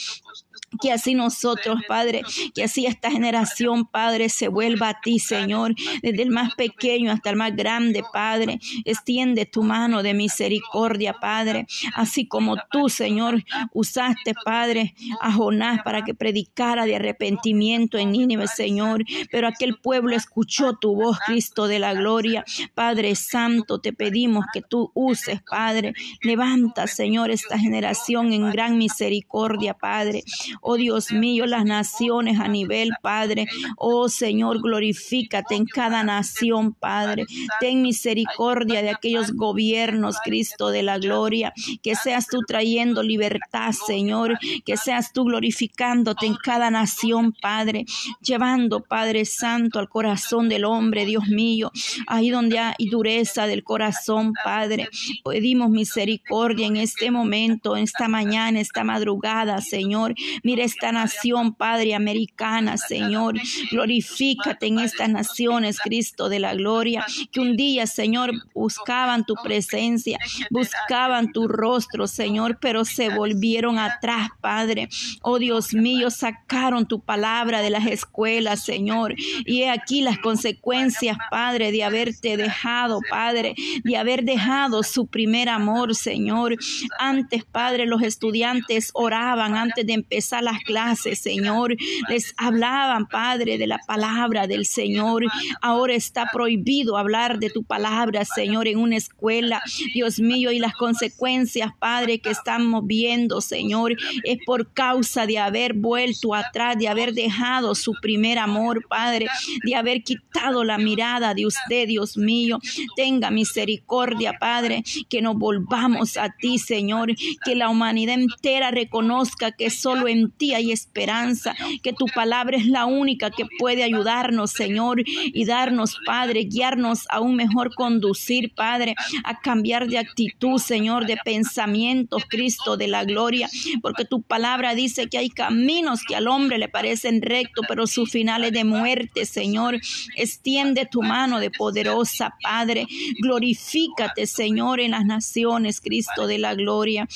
Que 0.79 0.91
así 0.91 1.15
nosotros, 1.15 1.79
Padre, 1.87 2.21
que 2.53 2.63
así 2.63 2.85
esta 2.85 3.11
generación, 3.11 3.85
Padre, 3.85 4.29
se 4.29 4.47
vuelva 4.47 4.89
a 4.89 5.01
ti, 5.01 5.19
Señor, 5.19 5.75
desde 6.01 6.21
el 6.21 6.29
más 6.29 6.55
pequeño 6.55 7.11
hasta 7.11 7.29
el 7.29 7.35
más 7.35 7.55
grande, 7.55 8.03
Padre. 8.13 8.59
Extiende 8.85 9.45
tu 9.45 9.63
mano 9.63 10.03
de 10.03 10.13
misericordia, 10.13 11.13
Padre, 11.13 11.67
así 11.95 12.27
como 12.27 12.55
tú, 12.69 12.89
Señor, 12.89 13.43
usaste, 13.73 14.33
Padre, 14.45 14.95
a 15.19 15.31
Jonás 15.31 15.81
para 15.83 16.03
que 16.03 16.13
predicara 16.13 16.85
de 16.85 16.95
arrepentimiento 16.95 17.97
en 17.97 18.11
Nínive, 18.11 18.47
Señor, 18.47 19.03
pero 19.31 19.47
aquel 19.47 19.77
pueblo 19.77 20.15
escuchó 20.15 20.77
tu 20.77 20.95
voz, 20.95 21.19
Cristo 21.25 21.67
de 21.67 21.79
la 21.79 21.93
gloria. 21.93 22.43
Padre 22.73 23.15
Santo, 23.15 23.79
te 23.79 23.93
pedimos 23.93 24.45
que 24.53 24.61
tú 24.61 24.91
uses, 24.93 25.41
Padre. 25.41 25.93
Levanta, 26.21 26.87
Señor, 26.87 27.31
esta 27.31 27.57
generación 27.57 28.33
en 28.33 28.51
gran 28.51 28.77
misericordia, 28.77 29.73
Padre. 29.73 30.23
Oh 30.61 30.77
Dios 30.77 31.11
mío, 31.11 31.45
las 31.45 31.65
naciones 31.65 32.39
a 32.39 32.47
nivel, 32.47 32.91
Padre. 33.01 33.47
Oh 33.77 34.09
Señor, 34.09 34.61
glorifícate 34.61 35.55
en 35.55 35.65
cada 35.65 36.03
nación, 36.03 36.73
Padre. 36.73 37.25
Ten 37.59 37.81
misericordia 37.81 38.81
de 38.81 38.91
aquellos 38.91 39.31
gobiernos, 39.33 40.17
Cristo 40.23 40.69
de 40.69 40.83
la 40.83 40.99
gloria. 40.99 41.53
Que 41.81 41.95
seas 41.95 42.27
tú 42.27 42.39
trayendo 42.47 43.03
libertad, 43.03 43.71
Señor. 43.71 44.37
Que 44.65 44.77
seas 44.77 45.13
tú 45.13 45.25
glorificándote 45.25 46.25
en 46.25 46.35
cada 46.35 46.69
nación, 46.69 47.33
Padre. 47.33 47.85
Llevando, 48.21 48.81
Padre 48.81 49.25
Santo, 49.25 49.79
al 49.79 49.89
corazón 49.89 50.49
del 50.49 50.65
hombre, 50.65 51.05
Dios 51.05 51.27
mío. 51.27 51.71
Ahí 52.07 52.29
donde 52.29 52.59
hay 52.59 52.85
dureza 52.89 53.47
del 53.47 53.63
corazón, 53.63 54.33
Padre. 54.43 54.89
Pedimos 55.23 55.69
misericordia 55.69 56.67
en 56.67 56.77
este 56.77 57.11
momento, 57.11 57.75
en 57.75 57.83
esta 57.83 58.07
mañana, 58.07 58.59
esta 58.59 58.83
madrugada, 58.83 59.61
Señor. 59.61 60.15
Esta 60.59 60.91
nación, 60.91 61.53
Padre 61.53 61.95
americana, 61.95 62.77
Señor. 62.77 63.35
Glorifícate 63.71 64.67
en 64.67 64.79
estas 64.79 65.09
naciones, 65.09 65.79
Cristo 65.79 66.29
de 66.29 66.39
la 66.39 66.53
gloria, 66.53 67.05
que 67.31 67.39
un 67.39 67.55
día, 67.55 67.87
Señor, 67.87 68.31
buscaban 68.53 69.25
tu 69.25 69.35
presencia, 69.35 70.17
buscaban 70.49 71.31
tu 71.31 71.47
rostro, 71.47 72.07
Señor, 72.07 72.59
pero 72.59 72.85
se 72.85 73.09
volvieron 73.09 73.79
atrás, 73.79 74.29
Padre. 74.41 74.89
Oh 75.21 75.39
Dios 75.39 75.73
mío, 75.73 76.09
sacaron 76.09 76.85
tu 76.85 76.99
palabra 76.99 77.61
de 77.61 77.69
las 77.69 77.87
escuelas, 77.87 78.63
Señor. 78.63 79.15
Y 79.45 79.63
he 79.63 79.69
aquí 79.69 80.01
las 80.01 80.17
consecuencias, 80.19 81.17
Padre, 81.29 81.71
de 81.71 81.83
haberte 81.83 82.37
dejado, 82.37 82.99
Padre, 83.09 83.55
de 83.83 83.97
haber 83.97 84.23
dejado 84.23 84.83
su 84.83 85.07
primer 85.07 85.49
amor, 85.49 85.95
Señor. 85.95 86.55
Antes, 86.99 87.43
Padre, 87.45 87.85
los 87.85 88.01
estudiantes 88.01 88.91
oraban 88.93 89.55
antes 89.55 89.85
de 89.85 89.93
empezar 89.93 90.40
las 90.41 90.59
clases, 90.59 91.19
Señor. 91.19 91.75
Les 92.09 92.33
hablaban, 92.37 93.07
Padre, 93.07 93.57
de 93.57 93.67
la 93.67 93.79
palabra 93.87 94.47
del 94.47 94.65
Señor. 94.65 95.23
Ahora 95.61 95.93
está 95.93 96.27
prohibido 96.31 96.97
hablar 96.97 97.39
de 97.39 97.49
tu 97.49 97.63
palabra, 97.63 98.25
Señor, 98.25 98.67
en 98.67 98.77
una 98.77 98.97
escuela. 98.97 99.61
Dios 99.93 100.19
mío, 100.19 100.51
y 100.51 100.59
las 100.59 100.73
consecuencias, 100.73 101.71
Padre, 101.79 102.19
que 102.19 102.29
estamos 102.29 102.85
viendo, 102.85 103.41
Señor, 103.41 103.95
es 104.23 104.37
por 104.45 104.71
causa 104.73 105.25
de 105.25 105.37
haber 105.37 105.73
vuelto 105.73 106.33
atrás, 106.33 106.77
de 106.77 106.87
haber 106.87 107.13
dejado 107.13 107.75
su 107.75 107.93
primer 108.01 108.39
amor, 108.39 108.85
Padre, 108.87 109.27
de 109.63 109.75
haber 109.75 110.03
quitado 110.03 110.63
la 110.63 110.77
mirada 110.77 111.33
de 111.33 111.45
usted, 111.45 111.87
Dios 111.87 112.17
mío. 112.17 112.59
Tenga 112.95 113.31
misericordia, 113.31 114.33
Padre, 114.39 114.83
que 115.09 115.21
nos 115.21 115.35
volvamos 115.35 116.17
a 116.17 116.29
ti, 116.29 116.57
Señor, 116.57 117.13
que 117.43 117.55
la 117.55 117.69
humanidad 117.69 118.15
entera 118.15 118.71
reconozca 118.71 119.51
que 119.51 119.69
solo 119.69 120.07
en 120.07 120.30
ti 120.31 120.53
hay 120.53 120.71
esperanza, 120.71 121.55
que 121.83 121.93
tu 121.93 122.05
palabra 122.07 122.57
es 122.57 122.65
la 122.65 122.85
única 122.85 123.29
que 123.31 123.45
puede 123.59 123.83
ayudarnos, 123.83 124.51
Señor, 124.51 125.03
y 125.05 125.45
darnos, 125.45 125.97
Padre, 126.05 126.45
guiarnos 126.45 127.05
a 127.09 127.19
un 127.19 127.35
mejor 127.35 127.73
conducir, 127.75 128.53
Padre, 128.53 128.95
a 129.23 129.39
cambiar 129.39 129.87
de 129.87 129.97
actitud, 129.97 130.57
Señor, 130.57 131.05
de 131.05 131.17
pensamientos, 131.23 132.23
Cristo, 132.27 132.77
de 132.77 132.87
la 132.87 133.03
gloria, 133.03 133.49
porque 133.81 134.05
tu 134.05 134.21
palabra 134.21 134.75
dice 134.75 135.07
que 135.07 135.17
hay 135.17 135.29
caminos 135.29 136.01
que 136.07 136.15
al 136.15 136.27
hombre 136.27 136.57
le 136.57 136.69
parecen 136.69 137.21
rectos, 137.21 137.65
pero 137.67 137.87
su 137.87 138.05
final 138.05 138.43
es 138.43 138.51
de 138.51 138.63
muerte, 138.63 139.25
Señor. 139.25 139.79
Extiende 140.15 140.85
tu 140.85 141.01
mano 141.01 141.39
de 141.39 141.51
poderosa, 141.51 142.35
Padre. 142.41 142.87
Glorifícate, 143.21 144.27
Señor, 144.27 144.79
en 144.79 144.91
las 144.91 145.05
naciones, 145.05 145.81
Cristo 145.81 146.27
de 146.27 146.37
la 146.37 146.55
gloria. 146.55 147.07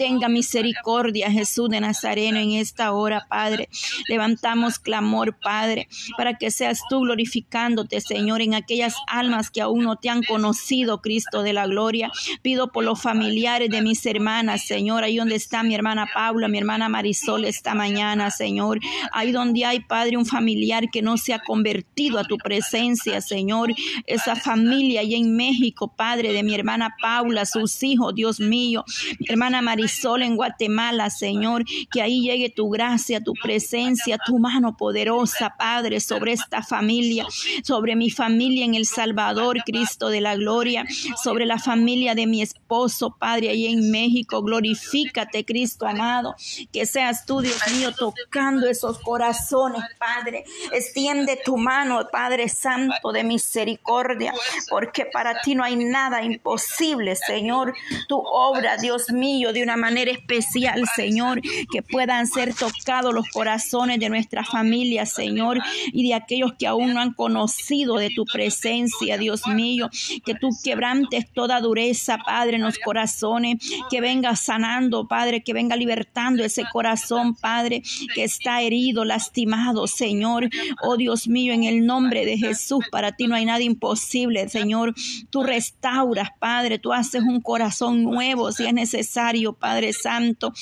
Tenga 0.00 0.30
misericordia, 0.30 1.30
Jesús 1.30 1.68
de 1.68 1.78
Nazareno, 1.78 2.38
en 2.38 2.52
esta 2.52 2.92
hora, 2.92 3.26
Padre. 3.28 3.68
Levantamos 4.08 4.78
clamor, 4.78 5.36
Padre, 5.38 5.88
para 6.16 6.38
que 6.38 6.50
seas 6.50 6.80
tú 6.88 7.00
glorificándote, 7.00 8.00
Señor, 8.00 8.40
en 8.40 8.54
aquellas 8.54 8.94
almas 9.08 9.50
que 9.50 9.60
aún 9.60 9.84
no 9.84 9.96
te 9.96 10.08
han 10.08 10.22
conocido, 10.22 11.02
Cristo 11.02 11.42
de 11.42 11.52
la 11.52 11.66
gloria. 11.66 12.10
Pido 12.40 12.72
por 12.72 12.82
los 12.82 13.02
familiares 13.02 13.68
de 13.68 13.82
mis 13.82 14.06
hermanas, 14.06 14.64
Señor, 14.64 15.04
ahí 15.04 15.18
donde 15.18 15.34
está 15.34 15.62
mi 15.62 15.74
hermana 15.74 16.08
Paula, 16.14 16.48
mi 16.48 16.56
hermana 16.56 16.88
Marisol 16.88 17.44
esta 17.44 17.74
mañana, 17.74 18.30
Señor. 18.30 18.80
Ahí 19.12 19.32
donde 19.32 19.66
hay, 19.66 19.80
Padre, 19.80 20.16
un 20.16 20.24
familiar 20.24 20.88
que 20.90 21.02
no 21.02 21.18
se 21.18 21.34
ha 21.34 21.40
convertido 21.40 22.18
a 22.18 22.24
tu 22.24 22.38
presencia, 22.38 23.20
Señor. 23.20 23.74
Esa 24.06 24.34
familia 24.34 25.02
ahí 25.02 25.14
en 25.14 25.36
México, 25.36 25.92
Padre, 25.94 26.32
de 26.32 26.42
mi 26.42 26.54
hermana 26.54 26.96
Paula, 27.02 27.44
sus 27.44 27.82
hijos, 27.82 28.14
Dios 28.14 28.40
mío. 28.40 28.82
Mi 29.18 29.26
hermana 29.28 29.60
Marisol 29.60 29.89
sol 29.90 30.22
en 30.22 30.36
Guatemala, 30.36 31.10
Señor, 31.10 31.64
que 31.90 32.00
ahí 32.00 32.22
llegue 32.22 32.50
tu 32.50 32.70
gracia, 32.70 33.22
tu 33.22 33.34
presencia, 33.34 34.18
tu 34.24 34.38
mano 34.38 34.76
poderosa, 34.76 35.54
Padre, 35.58 36.00
sobre 36.00 36.32
esta 36.32 36.62
familia, 36.62 37.26
sobre 37.62 37.96
mi 37.96 38.10
familia 38.10 38.64
en 38.64 38.74
El 38.74 38.86
Salvador, 38.86 39.58
Cristo 39.64 40.08
de 40.08 40.20
la 40.20 40.36
gloria, 40.36 40.84
sobre 41.22 41.46
la 41.46 41.58
familia 41.58 42.14
de 42.14 42.26
mi 42.26 42.42
esposo, 42.42 43.16
Padre, 43.18 43.50
ahí 43.50 43.66
en 43.66 43.90
México. 43.90 44.42
Glorifícate, 44.42 45.44
Cristo 45.44 45.86
amado, 45.86 46.34
que 46.72 46.86
seas 46.86 47.26
tú, 47.26 47.40
Dios 47.40 47.60
mío, 47.76 47.92
tocando 47.92 48.68
esos 48.68 48.98
corazones, 48.98 49.82
Padre. 49.98 50.44
Extiende 50.72 51.38
tu 51.44 51.56
mano, 51.56 52.08
Padre 52.10 52.48
Santo 52.48 53.12
de 53.12 53.24
misericordia, 53.24 54.32
porque 54.68 55.06
para 55.06 55.40
ti 55.40 55.54
no 55.54 55.64
hay 55.64 55.76
nada 55.76 56.22
imposible, 56.22 57.16
Señor. 57.16 57.74
Tu 58.08 58.16
obra, 58.18 58.76
Dios 58.76 59.10
mío, 59.10 59.52
de 59.52 59.62
una 59.62 59.76
manera 59.80 60.12
especial, 60.12 60.84
Señor, 60.94 61.40
que 61.72 61.82
puedan 61.82 62.26
ser 62.26 62.54
tocados 62.54 63.12
los 63.12 63.28
corazones 63.30 63.98
de 63.98 64.08
nuestra 64.08 64.44
familia, 64.44 65.06
Señor, 65.06 65.58
y 65.92 66.06
de 66.06 66.14
aquellos 66.14 66.52
que 66.58 66.66
aún 66.66 66.94
no 66.94 67.00
han 67.00 67.14
conocido 67.14 67.96
de 67.96 68.10
tu 68.10 68.24
presencia, 68.24 69.18
Dios 69.18 69.46
mío, 69.46 69.90
que 70.24 70.34
tú 70.34 70.50
quebrantes 70.62 71.32
toda 71.32 71.60
dureza, 71.60 72.18
Padre, 72.18 72.56
en 72.56 72.62
los 72.62 72.78
corazones, 72.78 73.56
que 73.90 74.00
venga 74.00 74.36
sanando, 74.36 75.08
Padre, 75.08 75.42
que 75.42 75.52
venga 75.52 75.76
libertando 75.76 76.44
ese 76.44 76.64
corazón, 76.72 77.34
Padre, 77.34 77.82
que 78.14 78.24
está 78.24 78.62
herido, 78.62 79.04
lastimado, 79.04 79.86
Señor. 79.86 80.48
Oh 80.82 80.96
Dios 80.96 81.26
mío, 81.26 81.52
en 81.52 81.64
el 81.64 81.86
nombre 81.86 82.24
de 82.24 82.36
Jesús, 82.36 82.84
para 82.90 83.12
ti 83.12 83.26
no 83.26 83.34
hay 83.34 83.46
nada 83.46 83.62
imposible, 83.62 84.48
Señor. 84.48 84.94
Tú 85.30 85.42
restauras, 85.42 86.28
Padre, 86.38 86.78
tú 86.78 86.92
haces 86.92 87.22
un 87.22 87.40
corazón 87.40 88.02
nuevo 88.02 88.52
si 88.52 88.66
es 88.66 88.74
necesario, 88.74 89.52
Padre 89.52 89.69
Santo. 89.92 90.52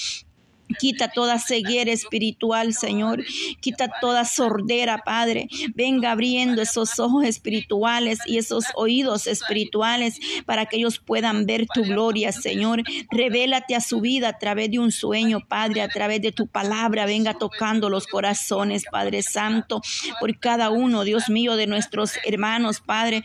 Quita 0.79 1.09
toda 1.09 1.39
ceguera 1.39 1.93
espiritual, 1.93 2.75
Señor. 2.75 3.25
Quita 3.61 3.91
toda 4.01 4.25
sordera, 4.25 4.99
Padre. 4.99 5.49
Venga 5.75 6.13
abriendo 6.13 6.61
esos 6.61 6.99
ojos 6.99 7.25
espirituales 7.25 8.19
y 8.27 8.37
esos 8.37 8.65
oídos 8.75 9.27
espirituales 9.27 10.19
para 10.45 10.67
que 10.67 10.77
ellos 10.77 10.99
puedan 10.99 11.47
ver 11.47 11.67
tu 11.73 11.85
gloria, 11.85 12.33
Señor. 12.33 12.83
Revélate 13.11 13.77
a 13.77 13.81
su 13.81 14.01
vida 14.01 14.29
a 14.29 14.39
través 14.39 14.71
de 14.71 14.79
un 14.79 14.93
sueño, 14.93 15.41
Padre, 15.41 15.81
a 15.81 15.89
través 15.89 16.21
de 16.21 16.33
tu 16.33 16.47
palabra. 16.47 17.07
Venga 17.07 17.35
tocando 17.35 17.89
los 17.89 18.07
corazones, 18.07 18.85
Padre 18.91 19.23
Santo, 19.23 19.81
por 20.21 20.39
cada 20.39 20.69
uno, 20.69 21.05
Dios 21.05 21.31
mío, 21.31 21.57
de 21.57 21.67
nuestros 21.67 22.13
hermanos, 22.25 22.81
Padre 22.81 23.25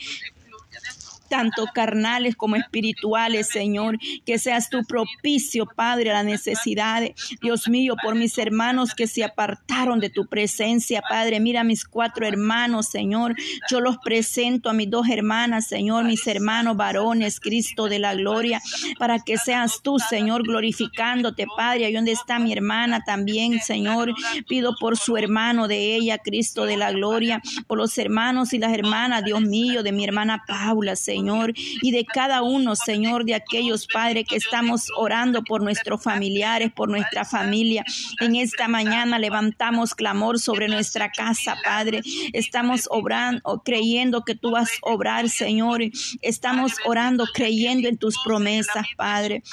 tanto 1.33 1.65
carnales 1.73 2.35
como 2.35 2.55
espirituales, 2.57 3.47
Señor. 3.47 3.97
Que 4.23 4.37
seas 4.37 4.69
tu 4.69 4.83
propicio, 4.83 5.65
Padre, 5.65 6.11
a 6.11 6.13
la 6.13 6.23
necesidad. 6.23 7.01
Dios 7.41 7.67
mío, 7.67 7.95
por 8.03 8.13
mis 8.13 8.37
hermanos 8.37 8.93
que 8.93 9.07
se 9.07 9.23
apartaron 9.23 9.99
de 9.99 10.11
tu 10.11 10.27
presencia, 10.27 11.01
Padre. 11.09 11.39
Mira 11.39 11.63
mis 11.63 11.85
cuatro 11.85 12.27
hermanos, 12.27 12.87
Señor. 12.87 13.35
Yo 13.67 13.79
los 13.81 13.97
presento 13.97 14.69
a 14.69 14.73
mis 14.73 14.91
dos 14.91 15.09
hermanas, 15.09 15.65
Señor, 15.65 16.03
mis 16.03 16.27
hermanos 16.27 16.77
varones, 16.77 17.39
Cristo 17.39 17.89
de 17.89 17.97
la 17.97 18.13
gloria, 18.13 18.61
para 18.99 19.17
que 19.17 19.39
seas 19.39 19.81
tú, 19.81 19.97
Señor, 19.97 20.43
glorificándote, 20.43 21.47
Padre. 21.57 21.85
Ahí 21.85 21.93
donde 21.93 22.11
está 22.11 22.37
mi 22.37 22.53
hermana 22.53 23.01
también, 23.03 23.59
Señor. 23.59 24.13
Pido 24.47 24.75
por 24.79 24.97
su 24.97 25.17
hermano 25.17 25.67
de 25.67 25.95
ella, 25.95 26.19
Cristo 26.19 26.65
de 26.65 26.77
la 26.77 26.91
gloria, 26.91 27.41
por 27.65 27.79
los 27.79 27.97
hermanos 27.97 28.53
y 28.53 28.59
las 28.59 28.71
hermanas, 28.71 29.23
Dios 29.23 29.41
mío, 29.41 29.81
de 29.81 29.91
mi 29.91 30.03
hermana 30.03 30.43
Paula, 30.47 30.95
Señor. 30.95 31.22
Señor, 31.23 31.53
y 31.55 31.91
de 31.91 32.03
cada 32.03 32.41
uno, 32.41 32.75
Señor, 32.75 33.23
de 33.23 33.33
aquellos, 33.35 33.87
Padre, 33.87 34.25
que 34.25 34.35
estamos 34.35 34.87
orando 34.97 35.41
por 35.41 35.63
nuestros 35.63 36.03
familiares, 36.03 36.69
por 36.73 36.89
nuestra 36.89 37.23
familia. 37.23 37.85
En 38.19 38.35
esta 38.35 38.67
mañana 38.67 39.17
levantamos 39.19 39.95
clamor 39.95 40.37
sobre 40.37 40.67
nuestra 40.67 41.09
casa, 41.11 41.55
Padre. 41.63 42.01
Estamos 42.33 42.87
obrando, 42.91 43.61
creyendo 43.63 44.25
que 44.25 44.35
tú 44.35 44.51
vas 44.51 44.69
a 44.69 44.91
obrar, 44.91 45.29
Señor. 45.29 45.81
Estamos 46.21 46.73
orando, 46.85 47.25
creyendo 47.33 47.87
en 47.87 47.97
tus 47.97 48.17
promesas, 48.21 48.85
Padre. 48.97 49.43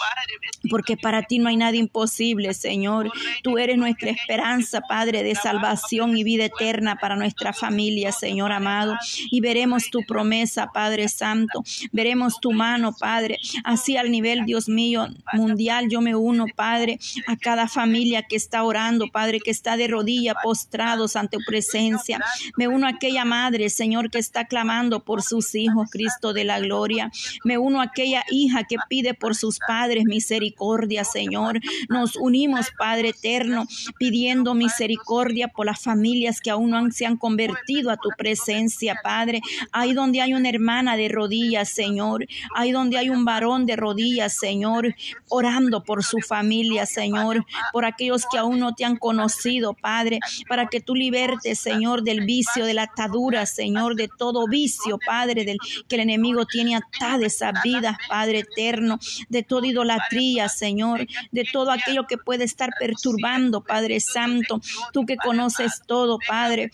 Porque 0.70 0.96
para 0.96 1.24
ti 1.24 1.38
no 1.38 1.48
hay 1.48 1.56
nada 1.56 1.76
imposible, 1.76 2.54
Señor. 2.54 3.10
Tú 3.42 3.58
eres 3.58 3.76
nuestra 3.76 4.10
esperanza, 4.10 4.80
Padre, 4.80 5.22
de 5.22 5.34
salvación 5.34 6.16
y 6.16 6.24
vida 6.24 6.44
eterna 6.44 6.96
para 6.96 7.16
nuestra 7.16 7.52
familia, 7.52 8.12
Señor 8.12 8.52
amado. 8.52 8.96
Y 9.30 9.40
veremos 9.40 9.90
tu 9.90 10.00
promesa, 10.06 10.68
Padre 10.72 11.08
Santo. 11.08 11.62
Veremos 11.90 12.40
tu 12.40 12.52
mano, 12.52 12.94
Padre. 12.98 13.38
Así 13.64 13.96
al 13.96 14.10
nivel, 14.10 14.44
Dios 14.46 14.68
mío, 14.68 15.08
mundial, 15.32 15.88
yo 15.90 16.00
me 16.00 16.14
uno, 16.14 16.46
Padre, 16.54 16.98
a 17.26 17.36
cada 17.36 17.66
familia 17.66 18.22
que 18.22 18.36
está 18.36 18.62
orando, 18.62 19.08
Padre, 19.08 19.40
que 19.40 19.50
está 19.50 19.76
de 19.76 19.88
rodillas 19.88 20.36
postrados 20.42 21.16
ante 21.16 21.30
tu 21.30 21.44
presencia. 21.46 22.20
Me 22.56 22.68
uno 22.68 22.86
a 22.86 22.90
aquella 22.90 23.24
madre, 23.24 23.70
Señor, 23.70 24.10
que 24.10 24.18
está 24.18 24.46
clamando 24.46 25.00
por 25.04 25.22
sus 25.22 25.54
hijos, 25.54 25.90
Cristo 25.90 26.32
de 26.32 26.44
la 26.44 26.60
gloria. 26.60 27.10
Me 27.44 27.58
uno 27.58 27.80
a 27.80 27.84
aquella 27.84 28.24
hija 28.30 28.64
que 28.64 28.76
pide 28.88 29.14
por 29.14 29.34
sus 29.34 29.58
padres 29.58 30.04
misericordia, 30.04 30.59
Señor. 31.12 31.60
Nos 31.88 32.16
unimos, 32.16 32.66
Padre 32.78 33.10
eterno, 33.10 33.66
pidiendo 33.98 34.54
misericordia 34.54 35.48
por 35.48 35.66
las 35.66 35.80
familias 35.80 36.40
que 36.40 36.50
aún 36.50 36.70
no 36.70 36.90
se 36.90 37.06
han 37.06 37.16
convertido 37.16 37.90
a 37.90 37.96
tu 37.96 38.10
presencia, 38.16 38.96
Padre. 39.02 39.40
Ahí 39.72 39.94
donde 39.94 40.20
hay 40.20 40.34
una 40.34 40.48
hermana 40.48 40.96
de 40.96 41.08
rodillas, 41.08 41.70
Señor. 41.70 42.26
Ahí 42.54 42.72
donde 42.72 42.98
hay 42.98 43.10
un 43.10 43.24
varón 43.24 43.66
de 43.66 43.76
rodillas, 43.76 44.34
Señor, 44.34 44.94
orando 45.28 45.82
por 45.82 46.04
su 46.04 46.18
familia, 46.18 46.86
Señor, 46.86 47.44
por 47.72 47.84
aquellos 47.84 48.24
que 48.30 48.38
aún 48.38 48.58
no 48.58 48.74
te 48.74 48.84
han 48.84 48.96
conocido, 48.96 49.74
Padre, 49.74 50.18
para 50.48 50.66
que 50.66 50.80
tú 50.80 50.94
libertes, 50.94 51.58
Señor, 51.58 52.02
del 52.02 52.26
vicio, 52.26 52.66
de 52.66 52.74
la 52.74 52.82
atadura, 52.82 53.46
Señor, 53.46 53.96
de 53.96 54.08
todo 54.08 54.46
vicio, 54.46 54.98
Padre, 55.04 55.44
del 55.44 55.58
que 55.88 55.96
el 55.96 56.02
enemigo 56.02 56.44
tiene 56.44 56.76
atada 56.76 57.26
esa 57.26 57.52
vida, 57.64 57.98
Padre 58.08 58.40
eterno, 58.40 58.98
de 59.28 59.42
toda 59.42 59.66
idolatría, 59.66 60.49
Señor, 60.50 61.06
de 61.30 61.44
todo 61.50 61.70
aquello 61.70 62.06
que 62.06 62.18
puede 62.18 62.44
estar 62.44 62.70
perturbando, 62.78 63.62
Padre 63.62 64.00
Santo, 64.00 64.60
tú 64.92 65.06
que 65.06 65.16
conoces 65.16 65.82
todo, 65.86 66.18
Padre. 66.26 66.70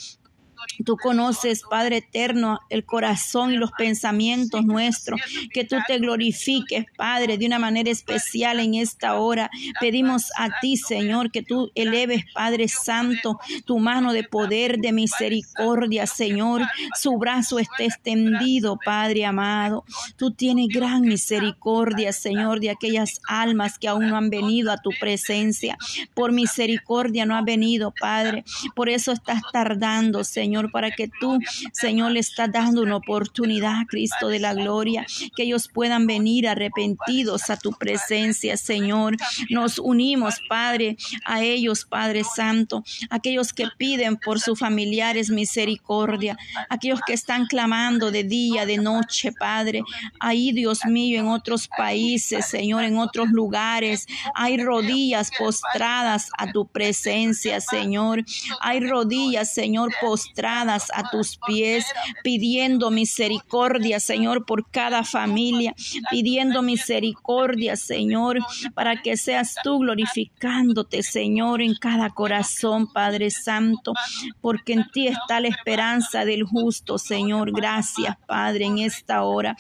Tú 0.85 0.97
conoces, 0.97 1.63
Padre 1.69 1.99
eterno, 1.99 2.61
el 2.69 2.85
corazón 2.85 3.53
y 3.53 3.57
los 3.57 3.73
pensamientos 3.73 4.65
nuestros. 4.65 5.21
Que 5.53 5.65
tú 5.65 5.77
te 5.87 5.99
glorifiques, 5.99 6.85
Padre, 6.97 7.39
de 7.39 7.47
una 7.47 7.59
manera 7.59 7.91
especial 7.91 8.61
en 8.61 8.75
esta 8.75 9.19
hora. 9.19 9.51
Pedimos 9.81 10.31
a 10.37 10.61
ti, 10.61 10.77
Señor, 10.77 11.31
que 11.31 11.43
tú 11.43 11.71
eleves, 11.75 12.25
Padre 12.35 12.69
Santo, 12.69 13.39
tu 13.65 13.79
mano 13.79 14.13
de 14.13 14.25
poder, 14.25 14.79
de 14.79 14.93
misericordia, 14.93 16.07
Señor. 16.07 16.63
Su 16.95 17.19
brazo 17.19 17.59
esté 17.59 17.87
extendido, 17.87 18.79
Padre 18.85 19.25
amado. 19.25 19.85
Tú 20.17 20.31
tienes 20.33 20.69
gran 20.69 21.03
misericordia, 21.03 22.13
Señor, 22.13 22.61
de 22.61 22.71
aquellas 22.71 23.21
almas 23.29 23.79
que 23.79 23.89
aún 23.89 24.09
no 24.09 24.17
han 24.17 24.31
venido 24.31 24.73
a 24.73 24.79
tu 24.79 24.91
presencia. 25.01 25.79
Por 26.15 26.33
misericordia 26.33 27.27
no 27.27 27.37
han 27.37 27.45
venido, 27.45 27.93
Padre. 27.99 28.45
Por 28.75 28.89
eso 28.89 29.13
estás 29.13 29.43
tardando, 29.53 30.25
Señor 30.25 30.56
para 30.71 30.91
que 30.91 31.09
tú, 31.21 31.39
Señor, 31.73 32.13
le 32.13 32.21
estás 32.21 32.51
dando 32.51 32.83
una 32.83 32.97
oportunidad, 32.97 33.87
Cristo 33.89 34.29
de 34.29 34.39
la 34.39 34.55
gloria, 34.55 35.07
que 35.37 35.45
ellos 35.45 35.69
puedan 35.69 36.07
venir 36.07 36.49
arrepentidos 36.49 37.51
a 37.51 37.57
tu 37.57 37.73
presencia, 37.73 38.57
Señor. 38.57 39.17
Nos 39.51 39.79
unimos, 39.79 40.37
Padre, 40.49 40.97
a 41.25 41.43
ellos, 41.43 41.85
Padre 41.85 42.23
Santo, 42.25 42.85
aquellos 43.11 43.53
que 43.53 43.67
piden 43.77 44.17
por 44.17 44.41
sus 44.41 44.59
familiares 44.59 45.31
misericordia, 45.31 46.37
aquellos 46.69 47.01
que 47.07 47.13
están 47.13 47.47
clamando 47.47 48.11
de 48.11 48.25
día, 48.25 48.67
de 48.67 48.79
noche, 48.79 49.33
Padre. 49.33 49.83
Ahí, 50.21 50.53
Dios 50.53 50.81
mío, 50.87 51.21
en 51.21 51.29
otros 51.29 51.69
países, 51.69 52.47
Señor, 52.47 52.85
en 52.85 52.99
otros 52.99 53.29
lugares, 53.31 54.07
hay 54.35 54.57
rodillas 54.57 55.31
postradas 55.39 56.31
a 56.39 56.53
tu 56.53 56.67
presencia, 56.67 57.61
Señor. 57.61 58.25
Hay 58.61 58.81
rodillas, 58.81 59.53
Señor, 59.53 59.93
postradas 60.01 60.36
a 60.45 61.11
tus 61.11 61.39
pies, 61.47 61.87
pidiendo 62.23 62.91
misericordia, 62.91 64.01
Señor, 64.01 64.45
por 64.45 64.71
cada 64.71 65.05
familia, 65.05 65.75
pidiendo 66.11 66.63
misericordia, 66.63 67.77
Señor, 67.77 68.39
para 68.75 69.01
que 69.03 69.17
seas 69.17 69.55
tú 69.63 69.79
glorificándote, 69.79 71.03
Señor, 71.03 71.63
en 71.63 71.75
cada 71.75 72.11
corazón, 72.11 72.93
Padre 72.93 73.31
Santo, 73.31 73.95
porque 74.41 74.75
en 74.75 74.91
ti 74.91 75.09
está 75.09 75.41
la 75.41 75.49
esperanza 75.49 76.25
del 76.25 76.45
justo, 76.45 76.99
Señor. 76.99 77.53
Gracias, 77.53 78.17
Padre, 78.27 78.67
en 78.67 78.79
esta 78.79 79.23
hora. 79.23 79.57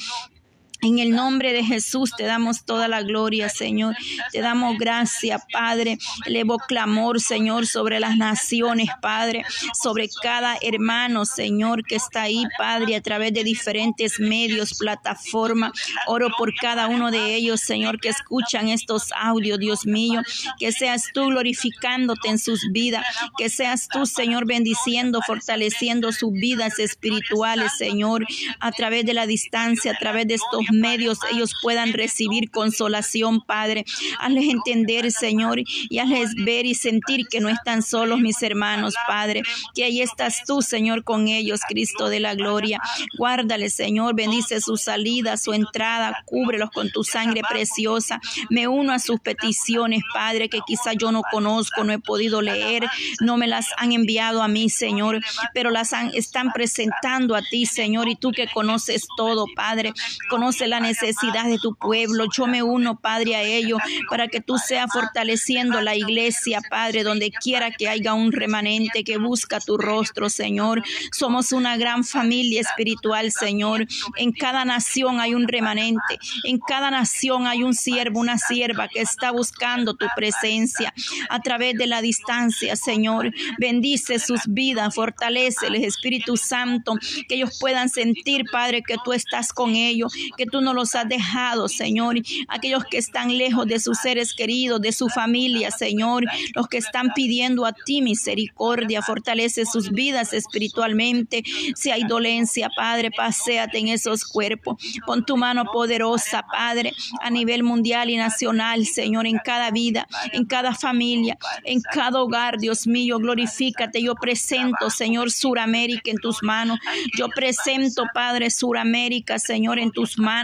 En 0.82 0.98
el 0.98 1.10
nombre 1.10 1.52
de 1.52 1.64
Jesús 1.64 2.12
te 2.16 2.24
damos 2.24 2.64
toda 2.64 2.86
la 2.88 3.02
gloria, 3.02 3.48
Señor. 3.48 3.96
Te 4.32 4.40
damos 4.40 4.76
gracia, 4.78 5.40
Padre. 5.52 5.98
Elevo 6.26 6.58
clamor, 6.58 7.20
Señor, 7.20 7.66
sobre 7.66 7.98
las 7.98 8.16
naciones, 8.16 8.88
Padre, 9.00 9.44
sobre 9.80 10.08
cada 10.22 10.56
hermano, 10.60 11.24
Señor, 11.24 11.84
que 11.84 11.96
está 11.96 12.22
ahí, 12.22 12.44
Padre, 12.58 12.96
a 12.96 13.00
través 13.00 13.32
de 13.32 13.42
diferentes 13.42 14.20
medios, 14.20 14.74
plataformas. 14.78 15.72
Oro 16.06 16.28
por 16.36 16.54
cada 16.54 16.88
uno 16.88 17.10
de 17.10 17.34
ellos, 17.34 17.60
Señor, 17.60 17.98
que 17.98 18.08
escuchan 18.10 18.68
estos 18.68 19.12
audios, 19.18 19.58
Dios 19.58 19.86
mío. 19.86 20.22
Que 20.58 20.72
seas 20.72 21.04
tú 21.14 21.26
glorificándote 21.26 22.28
en 22.28 22.38
sus 22.38 22.60
vidas. 22.70 23.04
Que 23.38 23.48
seas 23.48 23.88
tú, 23.88 24.06
Señor, 24.06 24.46
bendiciendo, 24.46 25.20
fortaleciendo 25.26 26.12
sus 26.12 26.32
vidas 26.32 26.78
espirituales, 26.78 27.72
Señor, 27.78 28.26
a 28.60 28.72
través 28.72 29.04
de 29.06 29.14
la 29.14 29.26
distancia, 29.26 29.92
a 29.92 29.98
través 29.98 30.28
de 30.28 30.34
estos 30.34 30.65
medios 30.72 31.18
ellos 31.32 31.52
puedan 31.62 31.92
recibir 31.92 32.50
consolación, 32.50 33.40
Padre. 33.40 33.84
Hazles 34.20 34.48
entender, 34.48 35.10
Señor, 35.10 35.60
y 35.60 35.98
hazles 35.98 36.34
ver 36.44 36.66
y 36.66 36.74
sentir 36.74 37.26
que 37.28 37.40
no 37.40 37.48
están 37.48 37.82
solos 37.82 38.20
mis 38.20 38.42
hermanos, 38.42 38.94
Padre, 39.06 39.42
que 39.74 39.84
ahí 39.84 40.00
estás 40.00 40.42
tú, 40.46 40.62
Señor, 40.62 41.04
con 41.04 41.28
ellos, 41.28 41.60
Cristo 41.68 42.08
de 42.08 42.20
la 42.20 42.34
gloria. 42.34 42.80
Guárdales, 43.18 43.74
Señor, 43.74 44.14
bendice 44.14 44.60
su 44.60 44.76
salida, 44.76 45.36
su 45.36 45.52
entrada, 45.52 46.22
cúbrelos 46.24 46.70
con 46.70 46.90
tu 46.90 47.04
sangre 47.04 47.42
preciosa. 47.48 48.20
Me 48.50 48.68
uno 48.68 48.92
a 48.92 48.98
sus 48.98 49.20
peticiones, 49.20 50.02
Padre, 50.12 50.48
que 50.48 50.60
quizá 50.66 50.92
yo 50.92 51.12
no 51.12 51.22
conozco, 51.30 51.84
no 51.84 51.92
he 51.92 51.98
podido 51.98 52.42
leer, 52.42 52.86
no 53.20 53.36
me 53.36 53.46
las 53.46 53.66
han 53.76 53.92
enviado 53.92 54.42
a 54.42 54.48
mí, 54.48 54.68
Señor, 54.70 55.20
pero 55.54 55.70
las 55.70 55.92
han, 55.92 56.10
están 56.14 56.52
presentando 56.52 57.34
a 57.34 57.42
ti, 57.42 57.66
Señor, 57.66 58.08
y 58.08 58.16
tú 58.16 58.32
que 58.32 58.48
conoces 58.48 59.06
todo, 59.16 59.46
Padre, 59.54 59.92
conoces 60.30 60.55
la 60.60 60.80
necesidad 60.80 61.44
de 61.44 61.58
tu 61.58 61.74
pueblo. 61.74 62.26
Yo 62.34 62.46
me 62.46 62.62
uno, 62.62 62.98
Padre, 63.00 63.36
a 63.36 63.42
ello 63.42 63.76
para 64.08 64.28
que 64.28 64.40
tú 64.40 64.58
seas 64.58 64.90
fortaleciendo 64.92 65.80
la 65.80 65.94
iglesia, 65.94 66.60
Padre, 66.70 67.02
donde 67.02 67.30
quiera 67.30 67.70
que 67.70 67.88
haya 67.88 68.14
un 68.14 68.32
remanente 68.32 69.04
que 69.04 69.18
busca 69.18 69.60
tu 69.60 69.76
rostro, 69.76 70.30
Señor. 70.30 70.82
Somos 71.12 71.52
una 71.52 71.76
gran 71.76 72.04
familia 72.04 72.60
espiritual, 72.60 73.32
Señor. 73.32 73.86
En 74.16 74.32
cada 74.32 74.64
nación 74.64 75.20
hay 75.20 75.34
un 75.34 75.48
remanente. 75.48 76.18
En 76.44 76.58
cada 76.58 76.90
nación 76.90 77.46
hay 77.46 77.62
un 77.62 77.74
siervo, 77.74 78.20
una 78.20 78.38
sierva 78.38 78.88
que 78.88 79.00
está 79.00 79.30
buscando 79.30 79.94
tu 79.94 80.06
presencia 80.16 80.94
a 81.28 81.40
través 81.40 81.76
de 81.76 81.86
la 81.86 82.00
distancia, 82.00 82.76
Señor. 82.76 83.32
Bendice 83.58 84.18
sus 84.18 84.40
vidas, 84.46 84.94
fortalece 84.94 85.66
el 85.66 85.76
Espíritu 85.76 86.36
Santo, 86.36 86.94
que 87.28 87.36
ellos 87.36 87.58
puedan 87.58 87.88
sentir, 87.88 88.44
Padre, 88.50 88.82
que 88.82 88.96
tú 89.04 89.12
estás 89.12 89.52
con 89.52 89.74
ellos, 89.74 90.12
que 90.36 90.45
tú 90.46 90.60
no 90.60 90.74
los 90.74 90.94
has 90.94 91.08
dejado, 91.08 91.68
Señor. 91.68 92.16
Aquellos 92.48 92.84
que 92.84 92.98
están 92.98 93.36
lejos 93.36 93.66
de 93.66 93.80
sus 93.80 93.98
seres 93.98 94.34
queridos, 94.34 94.80
de 94.80 94.92
su 94.92 95.08
familia, 95.08 95.70
Señor. 95.70 96.24
Los 96.54 96.68
que 96.68 96.78
están 96.78 97.10
pidiendo 97.14 97.66
a 97.66 97.72
ti 97.72 98.02
misericordia, 98.02 99.02
fortalece 99.02 99.66
sus 99.66 99.90
vidas 99.90 100.32
espiritualmente. 100.32 101.42
Si 101.74 101.90
hay 101.90 102.04
dolencia, 102.04 102.70
Padre, 102.76 103.10
paséate 103.10 103.78
en 103.78 103.88
esos 103.88 104.24
cuerpos. 104.24 104.76
Pon 105.06 105.24
tu 105.24 105.36
mano 105.36 105.64
poderosa, 105.72 106.44
Padre, 106.50 106.92
a 107.20 107.30
nivel 107.30 107.62
mundial 107.62 108.10
y 108.10 108.16
nacional, 108.16 108.86
Señor, 108.86 109.26
en 109.26 109.38
cada 109.38 109.70
vida, 109.70 110.06
en 110.32 110.44
cada 110.44 110.74
familia, 110.74 111.38
en 111.64 111.80
cada 111.80 112.20
hogar, 112.20 112.58
Dios 112.58 112.86
mío, 112.86 113.18
glorifícate. 113.18 114.02
Yo 114.02 114.14
presento, 114.14 114.90
Señor, 114.90 115.30
Suramérica 115.30 116.10
en 116.10 116.18
tus 116.18 116.42
manos. 116.42 116.78
Yo 117.16 117.28
presento, 117.28 118.04
Padre, 118.14 118.50
Suramérica, 118.50 119.38
Señor, 119.38 119.78
en 119.78 119.90
tus 119.90 120.18
manos. 120.18 120.35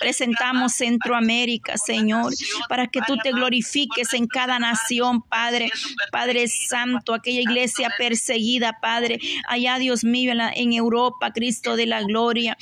Presentamos 0.00 0.74
Centroamérica, 0.74 1.76
Señor, 1.78 2.32
para 2.68 2.86
que 2.86 3.00
tú 3.06 3.16
te 3.22 3.32
glorifiques 3.32 4.12
en 4.14 4.26
cada 4.26 4.58
nación, 4.58 5.22
Padre. 5.22 5.70
Padre 6.10 6.46
Santo, 6.48 7.14
aquella 7.14 7.40
iglesia 7.40 7.90
perseguida, 7.98 8.78
Padre. 8.80 9.18
Allá, 9.48 9.78
Dios 9.78 10.04
mío, 10.04 10.32
en, 10.54 10.72
Europa, 10.72 11.32
Cristo 11.32 11.76
de 11.76 11.86
la 11.86 12.02
gloria 12.02 12.56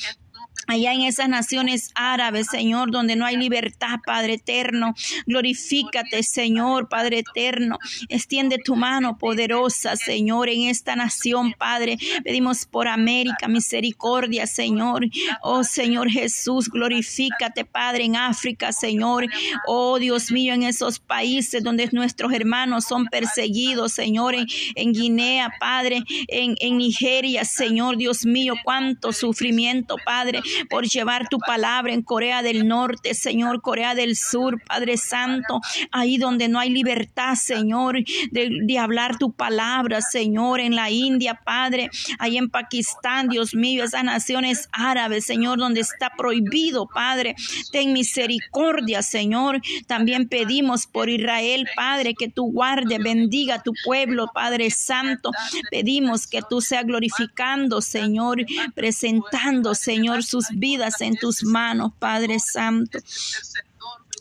allá 0.73 0.93
en 0.93 1.03
esas 1.03 1.29
naciones 1.29 1.91
árabes, 1.95 2.49
Señor, 2.51 2.91
donde 2.91 3.17
no 3.17 3.25
hay 3.25 3.37
libertad, 3.37 4.01
Padre 4.05 4.35
eterno. 4.35 4.95
Glorifícate, 5.27 6.23
Señor, 6.23 6.89
Padre 6.89 7.21
eterno. 7.21 7.79
Extiende 8.09 8.59
tu 8.59 8.75
mano 8.75 9.19
poderosa, 9.19 9.97
Señor, 9.97 10.49
en 10.49 10.63
esta 10.63 10.97
nación, 10.97 11.55
Padre. 11.59 11.99
Pedimos 12.25 12.67
por 12.67 12.89
América 12.89 13.49
misericordia, 13.49 14.47
Señor. 14.47 15.07
Oh, 15.43 15.63
Señor 15.63 16.11
Jesús, 16.11 16.69
glorifícate, 16.69 17.65
Padre, 17.65 18.05
en 18.05 18.17
África, 18.17 18.73
Señor. 18.73 19.27
Oh, 19.67 19.99
Dios 19.99 20.31
mío, 20.31 20.55
en 20.55 20.63
esos 20.63 20.99
países 20.99 21.63
donde 21.63 21.89
nuestros 21.93 22.33
hermanos 22.33 22.85
son 22.85 23.07
perseguidos, 23.07 23.93
Señor, 23.93 24.35
en, 24.75 24.93
Guinea, 24.93 25.53
Padre, 25.61 26.03
en, 26.29 26.79
Nigeria, 26.79 27.45
Señor, 27.45 27.97
Dios 27.97 28.25
mío, 28.25 28.55
cuánto 28.65 29.13
sufrimiento, 29.13 29.97
Padre 30.05 30.41
por 30.69 30.87
llevar 30.87 31.29
tu 31.29 31.39
palabra 31.39 31.93
en 31.93 32.03
Corea 32.03 32.43
del 32.43 32.67
Norte, 32.67 33.15
Señor, 33.15 33.61
Corea 33.61 33.95
del 33.95 34.17
Sur, 34.17 34.63
Padre 34.63 34.97
Santo, 34.97 35.61
ahí 35.91 36.19
donde 36.19 36.49
no 36.49 36.59
hay 36.59 36.71
libertad, 36.71 37.35
Señor, 37.35 37.99
de, 38.31 38.79
hablar 38.79 39.19
tu 39.19 39.33
palabra, 39.33 40.01
Señor, 40.01 40.61
en 40.61 40.75
la 40.75 40.91
India, 40.91 41.39
Padre, 41.45 41.91
ahí 42.19 42.37
en 42.37 42.49
Pakistán, 42.49 43.29
Dios 43.29 43.55
mío, 43.55 43.85
esas 43.85 44.03
naciones 44.03 44.69
árabes, 44.73 45.25
Señor, 45.25 45.59
donde 45.59 45.81
está 45.81 46.11
prohibido, 46.17 46.87
Padre, 46.87 47.37
ten 47.71 47.93
misericordia, 47.93 49.03
Señor. 49.03 49.61
También 49.87 50.29
pedimos 50.29 50.87
por 50.87 51.09
Israel, 51.09 51.69
Padre, 51.77 52.15
que 52.15 52.29
tú 52.29 52.51
guarde, 52.51 52.99
bendiga 52.99 53.57
a 53.57 53.63
tu 53.63 53.73
pueblo, 53.85 54.29
Padre 54.33 54.71
Santo. 54.71 55.31
Pedimos 55.71 56.27
que 56.27 56.41
tú 56.49 56.61
seas 56.61 56.85
glorificando, 56.85 57.81
Señor, 57.81 58.45
presentando, 58.75 59.75
Señor, 59.75 60.23
sus 60.23 60.47
vidas 60.55 61.01
en 61.01 61.17
tus 61.17 61.45
manos, 61.45 61.93
Padre 61.99 62.39
Santo. 62.39 62.99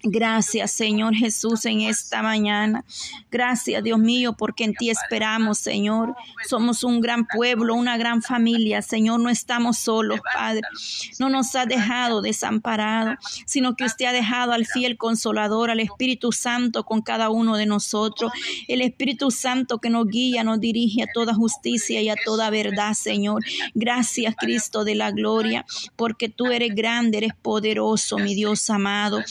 Gracias, 0.03 0.71
Señor 0.71 1.15
Jesús, 1.15 1.65
en 1.65 1.81
esta 1.81 2.23
mañana. 2.23 2.83
Gracias, 3.29 3.83
Dios 3.83 3.99
mío, 3.99 4.33
porque 4.33 4.63
en 4.63 4.73
ti 4.73 4.89
esperamos, 4.89 5.59
Señor. 5.59 6.15
Somos 6.47 6.83
un 6.83 7.01
gran 7.01 7.27
pueblo, 7.27 7.75
una 7.75 7.97
gran 7.97 8.21
familia, 8.21 8.81
Señor. 8.81 9.19
No 9.19 9.29
estamos 9.29 9.77
solos, 9.77 10.19
Padre. 10.33 10.61
No 11.19 11.29
nos 11.29 11.55
ha 11.55 11.65
dejado 11.65 12.21
desamparado, 12.21 13.15
sino 13.45 13.75
que 13.75 13.83
usted 13.83 14.05
ha 14.05 14.11
dejado 14.11 14.53
al 14.53 14.65
fiel 14.65 14.97
consolador, 14.97 15.69
al 15.69 15.79
Espíritu 15.79 16.31
Santo 16.31 16.83
con 16.83 17.01
cada 17.01 17.29
uno 17.29 17.55
de 17.55 17.67
nosotros. 17.67 18.31
El 18.67 18.81
Espíritu 18.81 19.29
Santo 19.29 19.77
que 19.77 19.91
nos 19.91 20.07
guía, 20.07 20.43
nos 20.43 20.59
dirige 20.59 21.03
a 21.03 21.07
toda 21.13 21.35
justicia 21.35 22.01
y 22.01 22.09
a 22.09 22.15
toda 22.25 22.49
verdad, 22.49 22.93
Señor. 22.93 23.43
Gracias, 23.75 24.35
Cristo 24.35 24.83
de 24.83 24.95
la 24.95 25.11
gloria, 25.11 25.65
porque 25.95 26.27
tú 26.27 26.47
eres 26.47 26.73
grande, 26.73 27.19
eres 27.19 27.33
poderoso, 27.39 28.17
mi 28.17 28.33
Dios 28.33 28.67
amado 28.71 29.23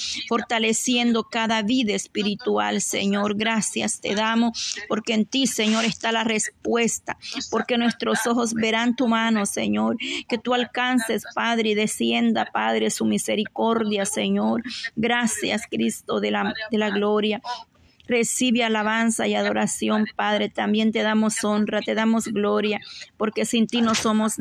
cada 1.30 1.62
vida 1.62 1.94
espiritual, 1.94 2.80
Señor. 2.80 3.36
Gracias 3.36 4.00
te 4.00 4.14
damos, 4.14 4.76
porque 4.88 5.14
en 5.14 5.26
ti, 5.26 5.46
Señor, 5.46 5.84
está 5.84 6.12
la 6.12 6.24
respuesta, 6.24 7.16
porque 7.50 7.78
nuestros 7.78 8.26
ojos 8.26 8.54
verán 8.54 8.96
tu 8.96 9.08
mano, 9.08 9.46
Señor. 9.46 9.96
Que 10.28 10.38
tú 10.38 10.54
alcances, 10.54 11.24
Padre, 11.34 11.70
y 11.70 11.74
descienda, 11.74 12.50
Padre, 12.52 12.90
su 12.90 13.04
misericordia, 13.04 14.04
Señor. 14.04 14.62
Gracias, 14.96 15.62
Cristo 15.70 16.20
de 16.20 16.30
la, 16.30 16.54
de 16.70 16.78
la 16.78 16.90
gloria. 16.90 17.40
Recibe 18.10 18.64
alabanza 18.64 19.28
y 19.28 19.36
adoración, 19.36 20.04
Padre. 20.16 20.48
También 20.48 20.90
te 20.90 21.02
damos 21.02 21.44
honra, 21.44 21.80
te 21.80 21.94
damos 21.94 22.26
gloria, 22.26 22.80
porque 23.16 23.44
sin 23.44 23.68
ti 23.68 23.82
no 23.82 23.94
somos 23.94 24.36